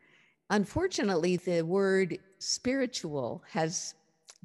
Unfortunately, 0.50 1.36
the 1.36 1.62
word 1.62 2.18
spiritual 2.38 3.42
has 3.48 3.94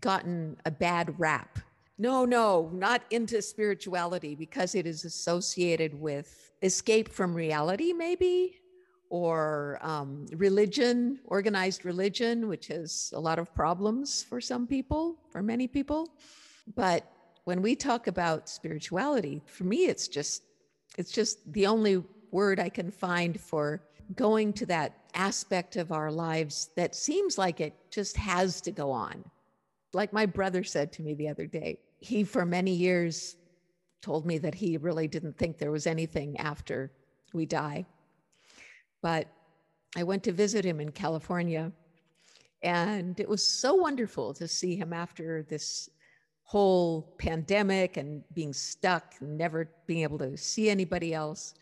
gotten 0.01 0.55
a 0.65 0.71
bad 0.71 1.19
rap. 1.19 1.59
No, 1.97 2.25
no, 2.25 2.69
not 2.73 3.01
into 3.09 3.41
spirituality 3.41 4.35
because 4.35 4.75
it 4.75 4.85
is 4.85 5.03
associated 5.03 5.99
with 5.99 6.51
escape 6.61 7.09
from 7.09 7.33
reality, 7.33 7.91
maybe, 7.91 8.59
or 9.09 9.79
um, 9.81 10.27
religion, 10.33 11.19
organized 11.25 11.85
religion, 11.85 12.47
which 12.47 12.67
has 12.67 13.11
a 13.15 13.19
lot 13.19 13.39
of 13.39 13.53
problems 13.55 14.23
for 14.23 14.39
some 14.39 14.67
people, 14.67 15.17
for 15.31 15.41
many 15.41 15.67
people. 15.67 16.09
But 16.75 17.09
when 17.45 17.61
we 17.61 17.75
talk 17.75 18.07
about 18.07 18.49
spirituality, 18.49 19.41
for 19.45 19.63
me, 19.63 19.85
it's 19.85 20.07
just 20.07 20.43
it's 20.97 21.11
just 21.11 21.51
the 21.51 21.65
only 21.67 22.03
word 22.31 22.59
I 22.59 22.69
can 22.69 22.91
find 22.91 23.39
for 23.39 23.81
going 24.13 24.53
to 24.53 24.65
that 24.67 24.97
aspect 25.13 25.75
of 25.75 25.91
our 25.91 26.11
lives 26.11 26.69
that 26.75 26.95
seems 26.95 27.37
like 27.37 27.59
it 27.59 27.73
just 27.89 28.15
has 28.17 28.61
to 28.61 28.71
go 28.71 28.91
on. 28.91 29.23
Like 29.93 30.13
my 30.13 30.25
brother 30.25 30.63
said 30.63 30.91
to 30.93 31.01
me 31.01 31.13
the 31.13 31.29
other 31.29 31.47
day, 31.47 31.79
he 31.99 32.23
for 32.23 32.45
many 32.45 32.71
years 32.71 33.37
told 34.01 34.25
me 34.25 34.37
that 34.37 34.53
he 34.53 34.77
really 34.77 35.07
didn't 35.07 35.37
think 35.37 35.57
there 35.57 35.71
was 35.71 35.87
anything 35.87 36.37
after 36.37 36.91
we 37.33 37.45
die. 37.45 37.85
But 39.01 39.27
I 39.95 40.03
went 40.03 40.23
to 40.23 40.31
visit 40.31 40.65
him 40.65 40.79
in 40.79 40.91
California, 40.91 41.71
and 42.61 43.19
it 43.19 43.27
was 43.27 43.45
so 43.45 43.73
wonderful 43.73 44.33
to 44.35 44.47
see 44.47 44.75
him 44.75 44.93
after 44.93 45.43
this 45.49 45.89
whole 46.43 47.15
pandemic 47.17 47.97
and 47.97 48.23
being 48.33 48.53
stuck, 48.53 49.15
never 49.21 49.69
being 49.87 50.03
able 50.03 50.19
to 50.19 50.37
see 50.37 50.69
anybody 50.69 51.13
else. 51.13 51.55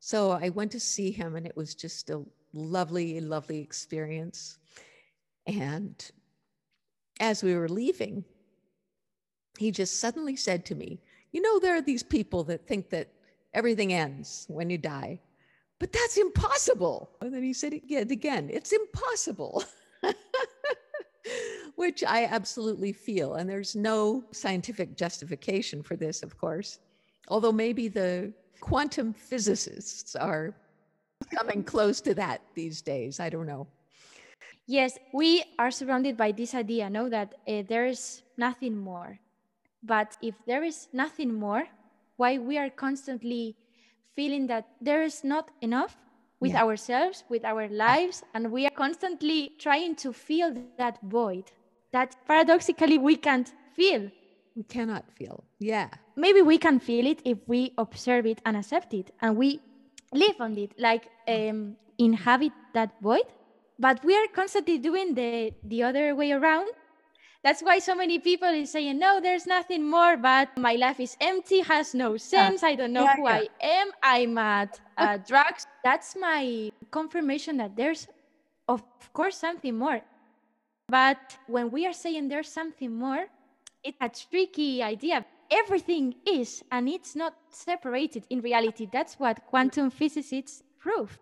So 0.00 0.30
I 0.30 0.48
went 0.48 0.72
to 0.72 0.80
see 0.80 1.10
him, 1.10 1.36
and 1.36 1.46
it 1.46 1.56
was 1.56 1.74
just 1.74 2.08
a 2.08 2.24
lovely, 2.54 3.20
lovely 3.20 3.60
experience. 3.60 4.58
And 5.46 5.94
as 7.20 7.42
we 7.42 7.54
were 7.54 7.68
leaving, 7.68 8.24
he 9.58 9.70
just 9.70 10.00
suddenly 10.00 10.36
said 10.36 10.64
to 10.66 10.74
me, 10.74 11.00
You 11.32 11.42
know, 11.42 11.58
there 11.58 11.76
are 11.76 11.82
these 11.82 12.02
people 12.02 12.44
that 12.44 12.66
think 12.66 12.88
that 12.90 13.08
everything 13.52 13.92
ends 13.92 14.46
when 14.48 14.70
you 14.70 14.78
die, 14.78 15.20
but 15.78 15.92
that's 15.92 16.16
impossible. 16.16 17.10
And 17.20 17.32
then 17.32 17.42
he 17.42 17.52
said 17.52 17.74
it 17.74 18.10
again, 18.10 18.48
It's 18.50 18.72
impossible. 18.72 19.64
Which 21.76 22.02
I 22.04 22.24
absolutely 22.24 22.92
feel. 22.92 23.34
And 23.34 23.48
there's 23.48 23.76
no 23.76 24.24
scientific 24.32 24.96
justification 24.96 25.82
for 25.82 25.94
this, 25.94 26.22
of 26.22 26.38
course. 26.38 26.78
Although 27.28 27.52
maybe 27.52 27.88
the 27.88 28.32
quantum 28.60 29.12
physicists 29.12 30.14
are 30.16 30.54
coming 31.34 31.62
close 31.62 32.00
to 32.02 32.14
that 32.14 32.40
these 32.54 32.82
days. 32.82 33.20
I 33.20 33.28
don't 33.28 33.46
know. 33.46 33.66
Yes, 34.66 34.98
we 35.12 35.42
are 35.58 35.70
surrounded 35.70 36.16
by 36.16 36.32
this 36.32 36.54
idea, 36.54 36.88
no, 36.88 37.08
that 37.08 37.34
uh, 37.48 37.62
there 37.68 37.86
is 37.86 38.22
nothing 38.36 38.76
more. 38.76 39.18
But 39.82 40.16
if 40.22 40.34
there 40.46 40.62
is 40.62 40.88
nothing 40.92 41.34
more, 41.34 41.64
why 42.16 42.38
we 42.38 42.58
are 42.58 42.70
constantly 42.70 43.56
feeling 44.14 44.46
that 44.46 44.68
there 44.80 45.02
is 45.02 45.24
not 45.24 45.50
enough 45.60 45.96
with 46.38 46.52
yeah. 46.52 46.62
ourselves, 46.62 47.24
with 47.28 47.44
our 47.44 47.68
lives, 47.68 48.22
and 48.34 48.52
we 48.52 48.66
are 48.66 48.76
constantly 48.76 49.52
trying 49.58 49.96
to 49.96 50.12
fill 50.12 50.54
that 50.78 50.98
void 51.02 51.50
that 51.92 52.14
paradoxically 52.26 52.98
we 52.98 53.16
can't 53.16 53.52
feel. 53.74 54.10
We 54.54 54.62
cannot 54.62 55.04
feel. 55.10 55.44
Yeah 55.58 55.88
maybe 56.20 56.42
we 56.42 56.58
can 56.58 56.78
feel 56.80 57.06
it 57.06 57.20
if 57.24 57.38
we 57.46 57.72
observe 57.78 58.26
it 58.26 58.40
and 58.46 58.56
accept 58.56 58.94
it 58.94 59.10
and 59.22 59.36
we 59.36 59.60
live 60.12 60.36
on 60.40 60.56
it 60.58 60.72
like 60.78 61.04
um, 61.28 61.76
inhabit 61.98 62.52
that 62.74 62.90
void 63.00 63.26
but 63.78 64.04
we 64.04 64.14
are 64.16 64.28
constantly 64.34 64.78
doing 64.78 65.14
the 65.14 65.52
the 65.64 65.82
other 65.82 66.14
way 66.14 66.32
around 66.32 66.68
That's 67.42 67.62
why 67.62 67.78
so 67.80 67.94
many 67.94 68.18
people 68.18 68.48
is 68.48 68.70
saying, 68.70 68.98
no, 68.98 69.20
there's 69.20 69.46
nothing 69.46 69.82
more, 69.88 70.16
but 70.16 70.48
my 70.56 70.74
life 70.76 71.00
is 71.00 71.16
empty, 71.20 71.60
has 71.62 71.94
no 71.94 72.16
sense. 72.18 72.62
I 72.62 72.74
don't 72.76 72.92
know 72.92 73.08
Yeah, 73.08 73.16
who 73.16 73.24
yeah. 73.26 73.40
I 73.40 73.48
am. 73.62 73.88
I'm 74.02 74.38
at 74.38 74.80
uh, 74.98 75.18
drugs. 75.30 75.66
That's 75.82 76.16
my 76.16 76.70
confirmation 76.90 77.56
that 77.58 77.76
there's, 77.76 78.08
of 78.68 78.82
course, 79.12 79.36
something 79.38 79.76
more. 79.76 80.02
But 80.88 81.38
when 81.46 81.70
we 81.70 81.86
are 81.86 81.92
saying 81.92 82.28
there's 82.28 82.48
something 82.48 82.92
more, 82.92 83.26
it's 83.82 83.98
a 84.00 84.08
tricky 84.08 84.82
idea. 84.82 85.24
Everything 85.50 86.14
is, 86.26 86.62
and 86.70 86.88
it's 86.88 87.16
not 87.16 87.34
separated 87.50 88.24
in 88.30 88.40
reality. 88.40 88.88
That's 88.92 89.14
what 89.18 89.44
quantum 89.46 89.90
physicists 89.90 90.62
prove 90.78 91.18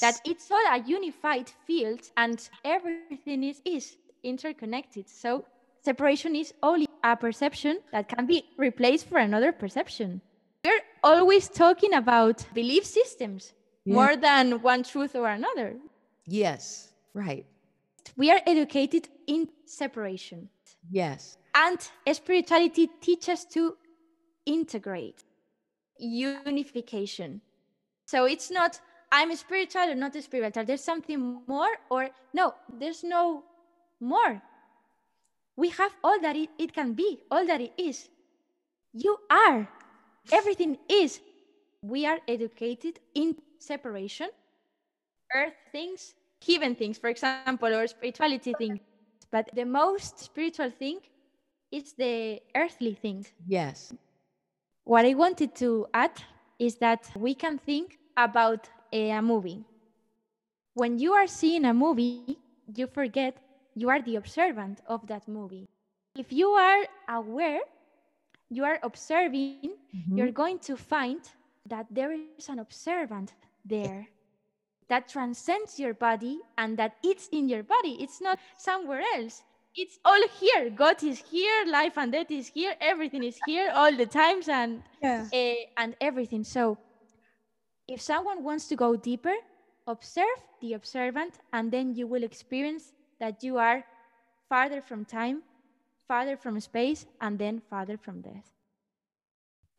that 0.00 0.20
it's 0.24 0.50
all 0.50 0.66
a 0.72 0.78
unified 0.86 1.48
field 1.66 2.00
and 2.16 2.48
everything 2.64 3.42
is, 3.44 3.60
is 3.64 3.96
interconnected. 4.22 5.08
So 5.08 5.44
separation 5.84 6.36
is 6.36 6.52
only 6.62 6.86
a 7.02 7.16
perception 7.16 7.78
that 7.92 8.08
can 8.08 8.26
be 8.26 8.44
replaced 8.56 9.06
for 9.08 9.18
another 9.18 9.52
perception. 9.52 10.20
We're 10.64 10.80
always 11.02 11.48
talking 11.48 11.94
about 11.94 12.46
belief 12.54 12.84
systems 12.84 13.52
Yeah. 13.84 13.94
more 13.94 14.16
than 14.16 14.62
one 14.62 14.82
truth 14.84 15.14
or 15.16 15.26
another. 15.28 15.76
Yes, 16.26 16.92
right. 17.14 17.46
We 18.16 18.30
are 18.30 18.40
educated 18.46 19.08
in 19.26 19.48
separation. 19.64 20.50
Yes. 20.90 21.36
And 21.54 21.78
spirituality 22.12 22.88
teaches 23.00 23.44
to 23.46 23.76
integrate 24.46 25.24
unification. 25.98 27.40
So 28.06 28.24
it's 28.24 28.50
not 28.50 28.80
I'm 29.12 29.34
spiritual 29.34 29.90
or 29.90 29.94
not 29.94 30.14
spiritual. 30.22 30.64
There's 30.64 30.84
something 30.84 31.42
more, 31.46 31.70
or 31.90 32.10
no, 32.32 32.54
there's 32.78 33.02
no 33.02 33.42
more. 34.00 34.40
We 35.56 35.70
have 35.70 35.92
all 36.04 36.20
that 36.20 36.36
it, 36.36 36.48
it 36.58 36.72
can 36.72 36.92
be, 36.94 37.18
all 37.30 37.44
that 37.46 37.60
it 37.60 37.72
is. 37.76 38.08
You 38.92 39.16
are. 39.30 39.68
Everything 40.32 40.78
is. 40.88 41.20
We 41.82 42.06
are 42.06 42.18
educated 42.28 43.00
in 43.14 43.36
separation. 43.58 44.28
Earth 45.34 45.54
things, 45.72 46.14
heaven 46.46 46.74
things, 46.74 46.98
for 46.98 47.08
example, 47.08 47.68
or 47.74 47.86
spirituality 47.86 48.54
things. 48.56 48.80
But 49.30 49.50
the 49.54 49.64
most 49.64 50.18
spiritual 50.18 50.70
thing 50.70 51.00
is 51.70 51.92
the 51.92 52.40
earthly 52.54 52.94
thing. 52.94 53.26
Yes. 53.46 53.92
What 54.84 55.04
I 55.04 55.14
wanted 55.14 55.54
to 55.56 55.86
add 55.94 56.22
is 56.58 56.76
that 56.76 57.10
we 57.14 57.34
can 57.34 57.58
think 57.58 57.98
about 58.16 58.68
a, 58.92 59.10
a 59.10 59.22
movie. 59.22 59.64
When 60.74 60.98
you 60.98 61.12
are 61.12 61.26
seeing 61.26 61.64
a 61.64 61.74
movie, 61.74 62.38
you 62.74 62.86
forget 62.86 63.36
you 63.74 63.88
are 63.88 64.02
the 64.02 64.16
observant 64.16 64.80
of 64.86 65.06
that 65.06 65.26
movie. 65.28 65.68
If 66.16 66.32
you 66.32 66.48
are 66.50 66.84
aware, 67.08 67.60
you 68.48 68.64
are 68.64 68.78
observing, 68.82 69.76
mm-hmm. 69.94 70.18
you're 70.18 70.32
going 70.32 70.58
to 70.60 70.76
find 70.76 71.20
that 71.66 71.86
there 71.90 72.12
is 72.12 72.48
an 72.48 72.58
observant 72.58 73.32
there 73.64 74.08
that 74.88 75.08
transcends 75.08 75.78
your 75.78 75.94
body 75.94 76.40
and 76.58 76.76
that 76.76 76.96
it's 77.02 77.28
in 77.28 77.48
your 77.48 77.62
body. 77.62 77.96
It's 78.00 78.20
not 78.20 78.38
somewhere 78.58 79.02
else. 79.14 79.42
It's 79.82 79.98
all 80.04 80.22
here. 80.40 80.68
God 80.68 81.02
is 81.02 81.18
here, 81.34 81.64
life 81.66 81.96
and 81.96 82.12
death 82.12 82.30
is 82.30 82.48
here, 82.48 82.74
everything 82.80 83.22
is 83.24 83.38
here 83.46 83.70
all 83.80 83.92
the 84.02 84.06
times 84.22 84.46
and 84.48 84.82
Yeah. 85.02 85.26
eh, 85.32 85.54
and 85.82 85.96
everything. 86.00 86.44
So 86.44 86.76
if 87.88 88.00
someone 88.00 88.42
wants 88.48 88.68
to 88.68 88.76
go 88.76 88.96
deeper, 88.96 89.36
observe 89.86 90.38
the 90.60 90.74
observant 90.74 91.38
and 91.54 91.72
then 91.72 91.94
you 91.94 92.06
will 92.06 92.24
experience 92.30 92.92
that 93.22 93.42
you 93.42 93.56
are 93.56 93.78
farther 94.50 94.80
from 94.82 95.04
time, 95.04 95.42
farther 96.06 96.36
from 96.36 96.60
space 96.60 97.06
and 97.20 97.38
then 97.38 97.60
farther 97.70 97.96
from 97.96 98.20
death. 98.20 98.48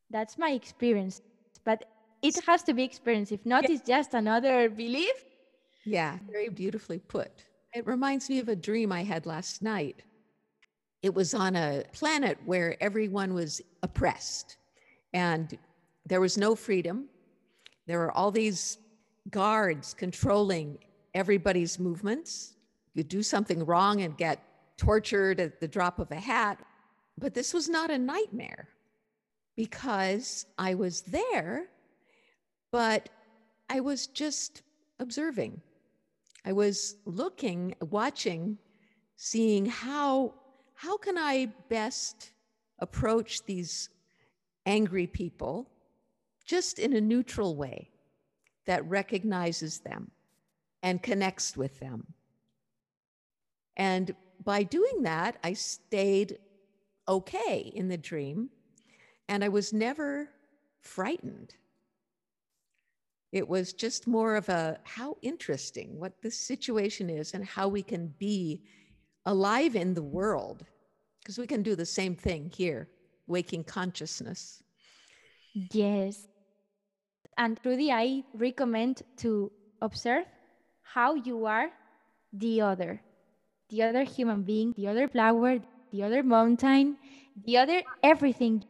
That's 0.10 0.36
my 0.38 0.52
experience. 0.62 1.22
But 1.64 1.86
it 2.24 2.36
has 2.48 2.64
to 2.64 2.74
be 2.74 2.84
experienced. 2.84 3.32
If 3.32 3.46
not, 3.46 3.70
it's 3.70 3.86
just 3.88 4.14
another 4.16 4.68
belief. 4.70 5.18
Yeah, 5.86 6.18
very 6.32 6.50
beautifully 6.50 7.00
put. 7.00 7.32
It 7.74 7.88
reminds 7.88 8.30
me 8.30 8.40
of 8.40 8.50
a 8.50 8.56
dream 8.56 8.92
I 8.92 9.04
had 9.04 9.26
last 9.26 9.62
night. 9.62 10.04
It 11.02 11.14
was 11.14 11.34
on 11.34 11.56
a 11.56 11.84
planet 11.94 12.38
where 12.46 12.76
everyone 12.84 13.34
was 13.34 13.62
oppressed 13.82 14.58
and 15.14 15.58
there 16.06 16.20
was 16.20 16.38
no 16.38 16.54
freedom. 16.54 17.08
There 17.88 18.00
were 18.00 18.12
all 18.12 18.30
these 18.30 18.78
guards 19.30 19.94
controlling 19.94 20.80
everybody's 21.14 21.80
movements. 21.80 22.56
You 22.94 23.04
do 23.04 23.24
something 23.24 23.66
wrong 23.66 24.02
and 24.02 24.18
get 24.18 24.44
tortured 24.78 25.40
at 25.40 25.62
the 25.62 25.68
drop 25.68 26.00
of 26.00 26.12
a 26.12 26.16
hat. 26.16 26.60
But 27.18 27.34
this 27.34 27.54
was 27.54 27.70
not 27.70 27.90
a 27.90 27.98
nightmare 27.98 28.68
because 29.56 30.46
I 30.58 30.74
was 30.74 31.02
there, 31.04 31.68
but 32.72 33.10
I 33.70 33.80
was 33.80 34.08
just 34.08 34.64
observing. 35.00 35.62
I 36.44 36.54
was 36.54 36.96
looking, 37.06 37.76
watching, 37.82 38.58
seeing 39.16 39.66
how 39.66 40.34
how 40.74 40.98
can 40.98 41.18
I 41.18 41.48
best 41.70 42.32
approach 42.80 43.46
these 43.46 43.90
angry 44.66 45.06
people 45.06 45.70
just 46.46 46.80
in 46.80 46.94
a 46.94 47.02
neutral 47.02 47.56
way 47.56 47.92
that 48.66 48.88
recognizes 48.90 49.80
them 49.80 50.12
and 50.82 51.04
connects 51.04 51.56
with 51.56 51.80
them. 51.80 52.14
And 53.78 54.16
by 54.44 54.64
doing 54.64 55.04
that, 55.04 55.38
I 55.44 55.54
stayed 55.54 56.40
okay 57.08 57.72
in 57.76 57.88
the 57.88 57.98
dream 57.98 58.50
and 59.28 59.44
I 59.44 59.50
was 59.50 59.72
never 59.72 60.30
frightened. 60.80 61.56
It 63.32 63.48
was 63.48 63.74
just 63.74 64.08
more 64.08 64.36
of 64.36 64.50
a 64.50 64.80
how 64.84 65.18
interesting 65.22 66.00
what 66.00 66.22
this 66.22 66.38
situation 66.38 67.10
is 67.10 67.34
and 67.34 67.46
how 67.46 67.68
we 67.68 67.82
can 67.82 68.14
be 68.20 68.62
alive 69.26 69.76
in 69.76 69.94
the 69.94 70.04
world 70.04 70.66
because 71.22 71.38
we 71.38 71.48
can 71.48 71.64
do 71.64 71.76
the 71.76 71.86
same 71.86 72.16
thing 72.16 72.52
here, 72.54 72.90
waking 73.28 73.64
consciousness. 73.64 74.64
Yes. 75.54 76.28
And 77.38 77.62
Trudy, 77.62 77.92
I 77.92 78.24
recommend 78.34 79.04
to 79.18 79.52
observe 79.82 80.26
how 80.82 81.16
you 81.16 81.46
are 81.46 81.70
the 82.34 82.62
other, 82.62 83.02
the 83.70 83.84
other 83.84 84.04
human 84.04 84.44
being, 84.44 84.74
the 84.76 84.88
other 84.88 85.08
flower, 85.08 85.60
the 85.92 86.04
other 86.04 86.24
mountain, 86.24 86.98
the 87.46 87.58
other 87.58 87.82
everything. 88.04 88.64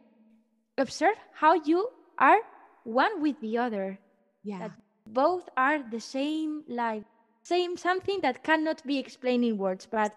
Observe 0.77 1.15
how 1.33 1.53
you 1.53 1.89
are 2.17 2.39
one 2.83 3.21
with 3.21 3.39
the 3.41 3.57
other, 3.57 3.97
Yeah. 4.43 4.59
that 4.59 4.71
both 5.07 5.49
are 5.57 5.81
the 5.83 5.99
same 5.99 6.63
life, 6.67 7.03
same 7.43 7.77
something 7.77 8.21
that 8.21 8.43
cannot 8.43 8.83
be 8.83 8.97
explained 8.97 9.45
in 9.45 9.57
words. 9.57 9.87
But 9.89 10.13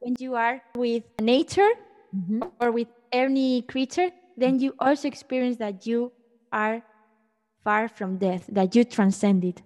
when 0.00 0.14
you 0.18 0.34
are 0.34 0.62
with 0.76 1.04
nature, 1.20 1.70
Mhm. 2.14 2.42
or 2.42 2.72
with 2.72 2.88
any 3.12 3.62
creature, 3.62 4.10
then 4.36 4.58
you 4.60 4.74
also 4.78 5.08
experience 5.08 5.56
that 5.58 5.86
you 5.86 6.12
are 6.52 6.82
far 7.64 7.88
from 7.88 8.18
death, 8.18 8.46
that 8.52 8.74
you 8.74 8.84
transcend 8.84 9.44
it. 9.44 9.62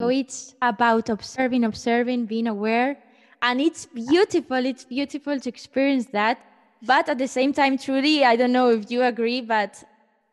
So 0.00 0.08
it's 0.08 0.54
about 0.60 1.08
observing, 1.08 1.64
observing, 1.64 2.26
being 2.26 2.46
aware. 2.46 2.96
And 3.40 3.60
it's 3.60 3.86
beautiful. 3.86 4.64
It's 4.64 4.84
beautiful 4.84 5.38
to 5.40 5.48
experience 5.48 6.08
that. 6.12 6.38
But 6.80 7.08
at 7.08 7.18
the 7.18 7.28
same 7.28 7.52
time, 7.52 7.78
truly, 7.78 8.24
I 8.24 8.36
don't 8.36 8.52
know 8.52 8.70
if 8.70 8.90
you 8.90 9.02
agree, 9.02 9.40
but 9.40 9.82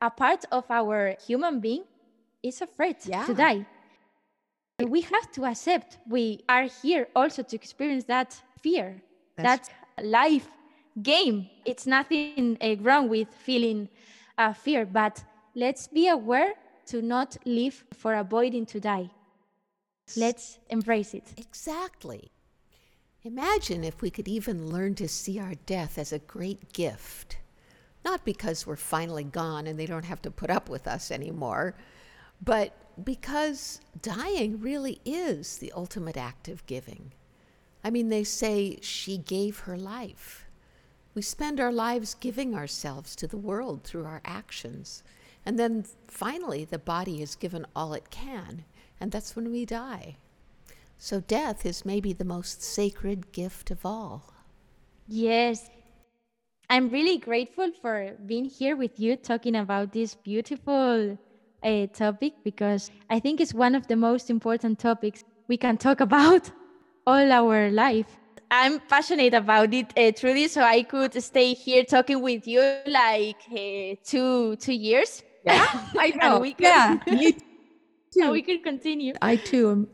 a 0.01 0.09
part 0.09 0.45
of 0.51 0.65
our 0.69 1.15
human 1.19 1.59
being 1.59 1.83
is 2.43 2.61
afraid 2.61 2.97
Yeah. 3.05 3.25
to 3.25 3.33
die. 3.33 3.65
We 4.81 5.01
have 5.01 5.31
to 5.33 5.45
accept 5.45 5.97
we 6.07 6.43
are 6.47 6.63
here 6.81 7.07
also 7.15 7.43
to 7.43 7.55
experience 7.55 8.05
that 8.05 8.41
fear, 8.61 9.01
That's- 9.35 9.67
that 9.67 10.05
life 10.05 10.47
game. 11.01 11.49
It's 11.65 11.85
nothing 11.85 12.57
uh, 12.61 12.75
wrong 12.79 13.09
with 13.09 13.27
feeling 13.33 13.89
uh, 14.37 14.53
fear, 14.53 14.85
but 14.85 15.23
let's 15.53 15.87
be 15.87 16.07
aware 16.07 16.53
to 16.87 17.01
not 17.01 17.37
live 17.45 17.83
for 17.93 18.13
avoiding 18.15 18.65
to 18.67 18.79
die. 18.79 19.09
Let's 20.15 20.59
embrace 20.69 21.13
it. 21.13 21.33
Exactly. 21.37 22.31
Imagine 23.23 23.83
if 23.83 24.01
we 24.01 24.09
could 24.09 24.27
even 24.29 24.71
learn 24.71 24.95
to 24.95 25.07
see 25.07 25.39
our 25.39 25.55
death 25.65 25.97
as 25.97 26.13
a 26.13 26.19
great 26.19 26.71
gift. 26.73 27.37
Not 28.05 28.23
because 28.23 28.65
we're 28.65 28.77
finally 28.77 29.25
gone 29.25 29.67
and 29.67 29.77
they 29.77 29.85
don't 29.85 30.05
have 30.05 30.21
to 30.21 30.31
put 30.31 30.49
up 30.49 30.69
with 30.69 30.87
us 30.87 31.11
anymore, 31.11 31.75
but 32.41 32.73
because 33.03 33.81
dying 34.01 34.59
really 34.59 34.99
is 35.05 35.57
the 35.57 35.71
ultimate 35.73 36.17
act 36.17 36.47
of 36.47 36.65
giving. 36.65 37.13
I 37.83 37.89
mean, 37.89 38.09
they 38.09 38.23
say 38.23 38.79
she 38.81 39.17
gave 39.17 39.59
her 39.59 39.77
life. 39.77 40.45
We 41.13 41.21
spend 41.21 41.59
our 41.59 41.71
lives 41.71 42.13
giving 42.13 42.53
ourselves 42.53 43.15
to 43.17 43.27
the 43.27 43.37
world 43.37 43.83
through 43.83 44.05
our 44.05 44.21
actions. 44.25 45.03
And 45.45 45.57
then 45.57 45.85
finally, 46.07 46.65
the 46.65 46.79
body 46.79 47.21
is 47.21 47.35
given 47.35 47.65
all 47.75 47.93
it 47.93 48.09
can, 48.09 48.65
and 48.99 49.11
that's 49.11 49.35
when 49.35 49.51
we 49.51 49.65
die. 49.65 50.17
So 50.97 51.21
death 51.21 51.65
is 51.65 51.85
maybe 51.85 52.11
the 52.11 52.25
most 52.25 52.61
sacred 52.61 53.31
gift 53.31 53.71
of 53.71 53.85
all. 53.85 54.33
Yes. 55.07 55.69
I'm 56.69 56.89
really 56.89 57.17
grateful 57.17 57.71
for 57.81 58.15
being 58.25 58.45
here 58.45 58.75
with 58.75 58.99
you 58.99 59.15
talking 59.15 59.55
about 59.55 59.91
this 59.91 60.13
beautiful 60.13 61.17
uh, 61.63 61.87
topic 61.93 62.33
because 62.43 62.91
I 63.09 63.19
think 63.19 63.39
it's 63.41 63.53
one 63.53 63.75
of 63.75 63.87
the 63.87 63.95
most 63.95 64.29
important 64.29 64.79
topics 64.79 65.23
we 65.47 65.57
can 65.57 65.77
talk 65.77 65.99
about 65.99 66.51
all 67.05 67.31
our 67.31 67.69
life. 67.71 68.17
I'm 68.51 68.79
passionate 68.79 69.33
about 69.33 69.73
it, 69.73 69.93
uh, 69.97 70.11
Trudy, 70.11 70.47
so 70.47 70.61
I 70.63 70.83
could 70.83 71.13
stay 71.23 71.53
here 71.53 71.83
talking 71.83 72.21
with 72.21 72.47
you 72.47 72.61
like 72.61 73.25
uh, 73.51 73.95
two 74.03 74.55
two 74.57 74.73
years. 74.73 75.23
Yeah, 75.43 75.65
I 75.97 76.11
know. 76.21 76.39
we 76.39 76.53
can, 76.53 76.61
yeah, 76.61 76.97
me 77.09 77.33
too. 78.13 78.31
we 78.31 78.41
could 78.41 78.63
continue. 78.63 79.13
I 79.21 79.35
too 79.35 79.69
am 79.69 79.87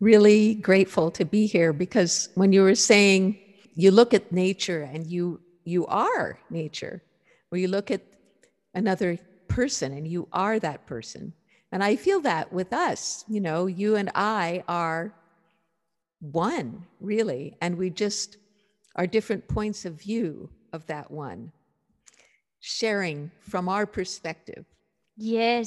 really 0.00 0.54
grateful 0.56 1.10
to 1.12 1.24
be 1.24 1.46
here 1.46 1.72
because 1.72 2.28
when 2.34 2.52
you 2.52 2.62
were 2.62 2.74
saying 2.74 3.36
you 3.74 3.90
look 3.90 4.12
at 4.14 4.32
nature 4.32 4.82
and 4.82 5.06
you 5.06 5.40
you 5.64 5.86
are 5.86 6.40
nature, 6.50 7.02
when 7.48 7.60
you 7.60 7.68
look 7.68 7.90
at 7.90 8.02
another 8.74 9.18
person 9.56 9.90
and 9.96 10.06
you 10.06 10.28
are 10.34 10.58
that 10.58 10.86
person. 10.86 11.32
And 11.72 11.82
I 11.82 11.96
feel 11.96 12.20
that 12.20 12.52
with 12.52 12.72
us, 12.74 13.24
you 13.26 13.40
know, 13.40 13.60
you 13.82 13.96
and 13.96 14.10
I 14.14 14.62
are 14.68 15.14
one, 16.20 16.68
really. 17.00 17.56
And 17.62 17.78
we 17.78 17.88
just 17.88 18.36
are 18.96 19.06
different 19.06 19.48
points 19.48 19.86
of 19.86 19.94
view 20.08 20.50
of 20.74 20.86
that 20.92 21.10
one, 21.10 21.52
sharing 22.60 23.30
from 23.40 23.64
our 23.74 23.86
perspective. 23.86 24.64
Yes. 25.16 25.66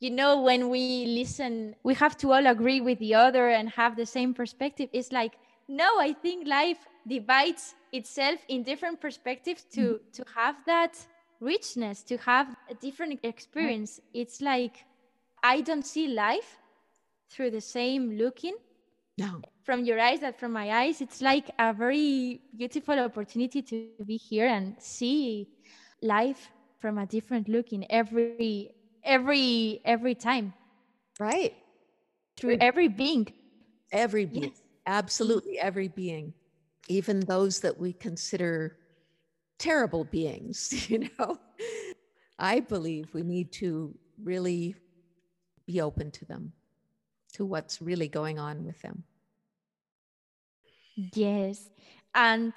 You 0.00 0.10
know, 0.10 0.42
when 0.42 0.68
we 0.68 1.06
listen, 1.20 1.76
we 1.84 1.94
have 1.94 2.16
to 2.18 2.32
all 2.32 2.46
agree 2.48 2.80
with 2.80 2.98
the 2.98 3.14
other 3.14 3.48
and 3.48 3.68
have 3.70 3.94
the 3.94 4.06
same 4.06 4.34
perspective. 4.34 4.88
It's 4.92 5.12
like, 5.12 5.34
no, 5.68 5.88
I 6.00 6.12
think 6.24 6.48
life 6.48 6.80
divides 7.06 7.74
itself 7.92 8.38
in 8.48 8.64
different 8.64 9.00
perspectives 9.00 9.62
to 9.74 9.80
mm-hmm. 9.80 10.10
to 10.16 10.22
have 10.34 10.56
that 10.66 10.94
richness, 11.40 12.02
to 12.04 12.16
have 12.18 12.54
a 12.70 12.74
different 12.74 13.20
experience. 13.22 14.00
Right. 14.02 14.22
It's 14.22 14.40
like 14.40 14.84
I 15.42 15.60
don't 15.60 15.86
see 15.86 16.08
life 16.08 16.56
through 17.30 17.50
the 17.50 17.60
same 17.60 18.16
looking 18.16 18.56
no. 19.18 19.42
from 19.64 19.84
your 19.84 20.00
eyes 20.00 20.20
that 20.20 20.38
from 20.38 20.52
my 20.52 20.70
eyes. 20.70 21.00
It's 21.00 21.20
like 21.20 21.50
a 21.58 21.72
very 21.72 22.40
beautiful 22.56 22.98
opportunity 22.98 23.62
to 23.62 23.88
be 24.04 24.16
here 24.16 24.46
and 24.46 24.74
see 24.78 25.48
life 26.02 26.50
from 26.78 26.98
a 26.98 27.06
different 27.06 27.48
looking 27.48 27.90
every 27.90 28.70
every 29.04 29.80
every 29.84 30.14
time. 30.14 30.54
Right. 31.20 31.54
Through 32.36 32.54
every, 32.54 32.66
every 32.66 32.88
being. 32.88 33.32
Every 33.92 34.24
being. 34.24 34.44
Yes. 34.44 34.62
Absolutely 34.86 35.58
every 35.58 35.88
being. 35.88 36.32
Even 36.88 37.20
those 37.20 37.60
that 37.60 37.78
we 37.78 37.92
consider 37.92 38.76
terrible 39.58 40.04
beings, 40.04 40.88
you 40.90 41.08
know. 41.18 41.38
I 42.38 42.60
believe 42.60 43.12
we 43.14 43.22
need 43.22 43.52
to 43.54 43.94
really 44.22 44.76
be 45.66 45.80
open 45.80 46.10
to 46.12 46.24
them, 46.24 46.52
to 47.34 47.44
what's 47.44 47.82
really 47.82 48.08
going 48.08 48.38
on 48.38 48.64
with 48.64 48.80
them. 48.80 49.04
Yes. 51.14 51.70
And 52.14 52.52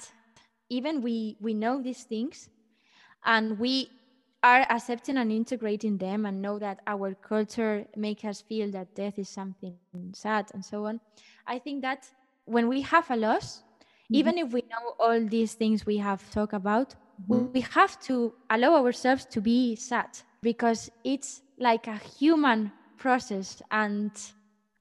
even 0.70 1.02
we 1.02 1.38
we 1.40 1.54
know 1.54 1.82
these 1.82 2.04
things 2.04 2.50
and 3.26 3.60
we 3.60 3.90
are 4.44 4.66
accepting 4.70 5.18
and 5.18 5.32
integrating 5.32 5.98
them 5.98 6.26
and 6.26 6.42
know 6.42 6.58
that 6.58 6.80
our 6.88 7.14
culture 7.14 7.86
make 7.96 8.26
us 8.26 8.42
feel 8.42 8.72
that 8.72 8.96
death 8.96 9.20
is 9.20 9.30
something 9.30 9.78
sad 10.14 10.48
and 10.54 10.66
so 10.66 10.86
on. 10.88 11.00
I 11.46 11.60
think 11.60 11.84
that 11.84 12.10
when 12.46 12.68
we 12.68 12.82
have 12.82 13.12
a 13.12 13.16
loss, 13.16 13.64
Mm-hmm. 14.12 14.20
Even 14.20 14.38
if 14.38 14.52
we 14.52 14.64
know 14.70 14.96
all 15.00 15.26
these 15.26 15.54
things 15.54 15.86
we 15.86 15.98
have 15.98 16.30
talked 16.32 16.54
about, 16.54 16.96
mm-hmm. 17.30 17.52
we 17.54 17.62
have 17.62 17.98
to 18.02 18.34
allow 18.50 18.76
ourselves 18.76 19.26
to 19.26 19.40
be 19.40 19.76
sad 19.78 20.10
because 20.42 20.92
it's 21.06 21.42
like 21.58 21.88
a 21.88 21.96
human 22.20 22.74
process. 22.98 23.62
And 23.72 24.12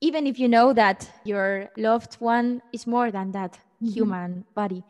even 0.01 0.27
if 0.27 0.37
you 0.37 0.49
know 0.49 0.73
that 0.73 1.09
your 1.23 1.69
loved 1.77 2.15
one 2.15 2.61
is 2.73 2.85
more 2.85 3.09
than 3.09 3.31
that 3.31 3.53
mm-hmm. 3.53 3.93
human 3.93 4.45
body, 4.53 4.83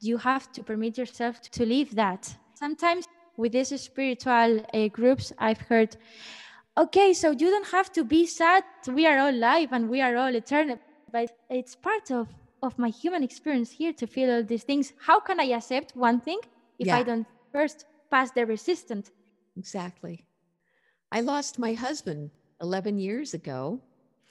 you 0.00 0.16
have 0.16 0.52
to 0.52 0.62
permit 0.62 0.96
yourself 0.96 1.40
to 1.50 1.66
live 1.66 1.92
that. 1.96 2.32
Sometimes 2.54 3.04
with 3.36 3.50
these 3.50 3.80
spiritual 3.80 4.64
uh, 4.72 4.88
groups, 4.88 5.32
I've 5.38 5.60
heard, 5.62 5.96
okay, 6.76 7.12
so 7.14 7.32
you 7.32 7.50
don't 7.50 7.68
have 7.68 7.90
to 7.94 8.04
be 8.04 8.26
sad. 8.26 8.62
We 8.86 9.08
are 9.08 9.18
all 9.18 9.32
live 9.32 9.72
and 9.72 9.88
we 9.88 10.00
are 10.02 10.16
all 10.16 10.32
eternal. 10.32 10.78
But 11.10 11.32
it's 11.50 11.74
part 11.74 12.12
of 12.12 12.28
of 12.62 12.78
my 12.78 12.88
human 12.88 13.22
experience 13.22 13.70
here 13.70 13.92
to 13.92 14.06
feel 14.06 14.30
all 14.30 14.42
these 14.42 14.64
things. 14.64 14.92
How 14.98 15.20
can 15.20 15.40
I 15.40 15.44
accept 15.44 15.96
one 15.96 16.20
thing 16.20 16.40
if 16.78 16.86
yeah. 16.86 16.96
I 16.96 17.02
don't 17.02 17.26
first 17.52 17.86
pass 18.10 18.30
the 18.30 18.46
resistance? 18.46 19.10
Exactly. 19.56 20.24
I 21.10 21.20
lost 21.20 21.58
my 21.58 21.74
husband 21.74 22.30
11 22.60 22.98
years 22.98 23.34
ago, 23.34 23.80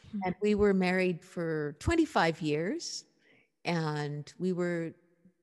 mm-hmm. 0.07 0.19
and 0.25 0.35
we 0.41 0.55
were 0.55 0.73
married 0.73 1.23
for 1.23 1.75
25 1.79 2.41
years, 2.41 3.05
and 3.65 4.31
we 4.37 4.53
were 4.53 4.93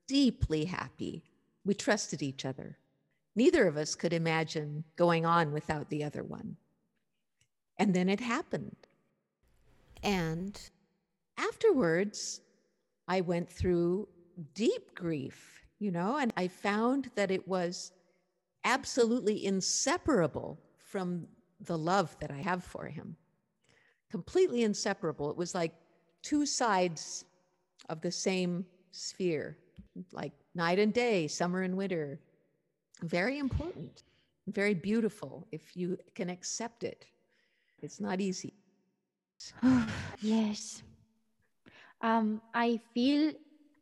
deeply 0.07 0.65
happy. 0.65 1.25
We 1.65 1.75
trusted 1.75 2.23
each 2.23 2.45
other. 2.45 2.79
Neither 3.37 3.67
of 3.67 3.77
us 3.77 3.95
could 3.95 4.13
imagine 4.13 4.85
going 4.97 5.27
on 5.27 5.53
without 5.53 5.89
the 5.89 6.05
other 6.05 6.23
one. 6.23 6.57
And 7.79 7.93
then 7.95 8.09
it 8.09 8.21
happened. 8.21 8.77
And 10.03 10.61
afterwards, 11.37 12.41
I 13.07 13.21
went 13.21 13.51
through 13.51 14.09
deep 14.55 14.95
grief, 14.95 15.67
you 15.79 15.91
know, 15.91 16.17
and 16.17 16.33
I 16.37 16.49
found 16.49 17.11
that 17.15 17.31
it 17.31 17.47
was 17.47 17.93
absolutely 18.65 19.45
inseparable 19.45 20.59
from 20.79 21.27
the 21.61 21.77
love 21.77 22.17
that 22.21 22.31
I 22.31 22.39
have 22.39 22.65
for 22.65 22.87
him. 22.87 23.17
Completely 24.11 24.63
inseparable. 24.63 25.31
It 25.31 25.37
was 25.37 25.55
like 25.55 25.75
two 26.23 26.47
sides 26.47 27.25
of 27.89 28.01
the 28.01 28.11
same 28.11 28.65
sphere, 28.93 29.59
like 30.13 30.33
night 30.55 30.79
and 30.79 30.93
day, 30.93 31.29
summer 31.29 31.63
and 31.63 31.77
winter. 31.77 32.21
Very 33.03 33.39
important, 33.39 34.05
very 34.47 34.73
beautiful 34.73 35.47
if 35.53 35.77
you 35.77 35.99
can 36.15 36.31
accept 36.31 36.85
it. 36.85 37.07
It's 37.83 38.01
not 38.01 38.21
easy. 38.21 38.55
yes 40.23 40.83
um, 42.01 42.41
I 42.55 42.81
feel 42.95 43.33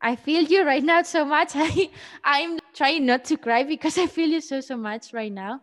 I 0.01 0.15
feel 0.15 0.43
you 0.43 0.65
right 0.65 0.83
now 0.83 1.01
so 1.03 1.25
much. 1.25 1.51
I 1.55 1.89
I'm 2.23 2.59
trying 2.73 3.05
not 3.05 3.25
to 3.25 3.37
cry 3.37 3.63
because 3.63 3.97
I 3.97 4.07
feel 4.07 4.29
you 4.29 4.41
so 4.41 4.59
so 4.61 4.77
much 4.77 5.13
right 5.13 5.31
now. 5.31 5.61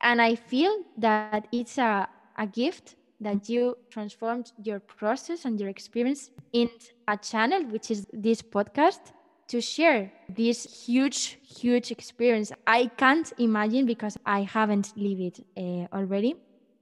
And 0.00 0.20
I 0.22 0.34
feel 0.36 0.72
that 0.98 1.30
it's 1.34 1.60
a, 1.60 1.88
a 2.16 2.28
gift 2.46 2.76
that 3.02 3.32
you 3.32 3.76
transformed 3.90 4.52
your 4.62 4.78
process 4.80 5.44
and 5.44 5.58
your 5.58 5.68
experience 5.68 6.30
in 6.52 6.68
a 7.08 7.16
channel, 7.16 7.64
which 7.64 7.90
is 7.90 8.06
this 8.12 8.42
podcast, 8.42 9.12
to 9.48 9.60
share 9.60 10.12
this 10.28 10.84
huge, 10.86 11.38
huge 11.42 11.90
experience. 11.90 12.52
I 12.66 12.86
can't 12.96 13.32
imagine 13.38 13.86
because 13.86 14.16
I 14.24 14.42
haven't 14.42 14.92
lived 14.96 15.20
it 15.20 15.46
uh, 15.56 15.96
already. 15.96 16.36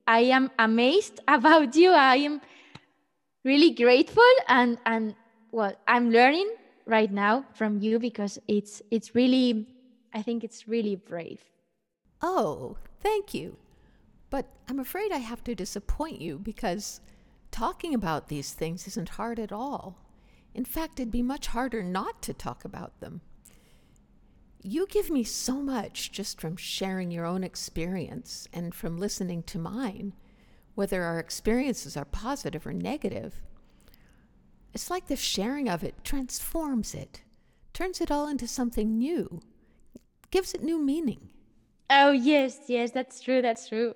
I 0.06 0.20
am 0.20 0.50
amazed 0.58 1.20
about 1.28 1.74
you. 1.74 1.90
I 1.92 2.16
am 2.16 2.40
really 3.46 3.70
grateful 3.70 4.32
and 4.48 4.76
and 4.86 5.14
well 5.52 5.72
i'm 5.86 6.10
learning 6.10 6.52
right 6.84 7.12
now 7.12 7.44
from 7.54 7.78
you 7.80 7.98
because 8.00 8.40
it's 8.48 8.82
it's 8.90 9.14
really 9.14 9.66
i 10.12 10.20
think 10.20 10.42
it's 10.42 10.66
really 10.68 10.96
brave. 10.96 11.40
Oh 12.22 12.76
thank 13.00 13.34
you. 13.34 13.56
But 14.30 14.46
i'm 14.68 14.80
afraid 14.80 15.12
i 15.12 15.18
have 15.18 15.44
to 15.44 15.54
disappoint 15.54 16.20
you 16.20 16.38
because 16.38 17.00
talking 17.52 17.94
about 17.94 18.28
these 18.28 18.52
things 18.52 18.88
isn't 18.88 19.10
hard 19.10 19.38
at 19.38 19.52
all. 19.52 19.96
In 20.52 20.64
fact 20.64 20.98
it'd 20.98 21.12
be 21.12 21.22
much 21.22 21.46
harder 21.48 21.82
not 21.84 22.22
to 22.22 22.34
talk 22.34 22.64
about 22.64 22.98
them. 23.00 23.20
You 24.60 24.88
give 24.88 25.08
me 25.08 25.22
so 25.22 25.62
much 25.62 26.10
just 26.10 26.40
from 26.40 26.56
sharing 26.56 27.12
your 27.12 27.24
own 27.24 27.44
experience 27.44 28.48
and 28.52 28.74
from 28.74 28.98
listening 28.98 29.44
to 29.44 29.58
mine 29.58 30.14
whether 30.76 31.02
our 31.02 31.18
experiences 31.18 31.96
are 31.96 32.04
positive 32.04 32.66
or 32.66 32.72
negative. 32.72 33.42
It's 34.72 34.90
like 34.90 35.06
the 35.08 35.16
sharing 35.16 35.68
of 35.68 35.82
it 35.82 36.04
transforms 36.04 36.94
it, 36.94 37.22
turns 37.72 38.00
it 38.00 38.10
all 38.10 38.28
into 38.28 38.46
something 38.46 38.98
new, 38.98 39.40
gives 40.30 40.52
it 40.54 40.62
new 40.62 40.78
meaning. 40.80 41.30
Oh, 41.88 42.12
yes, 42.12 42.58
yes, 42.68 42.90
that's 42.90 43.20
true, 43.20 43.40
that's 43.40 43.68
true. 43.68 43.94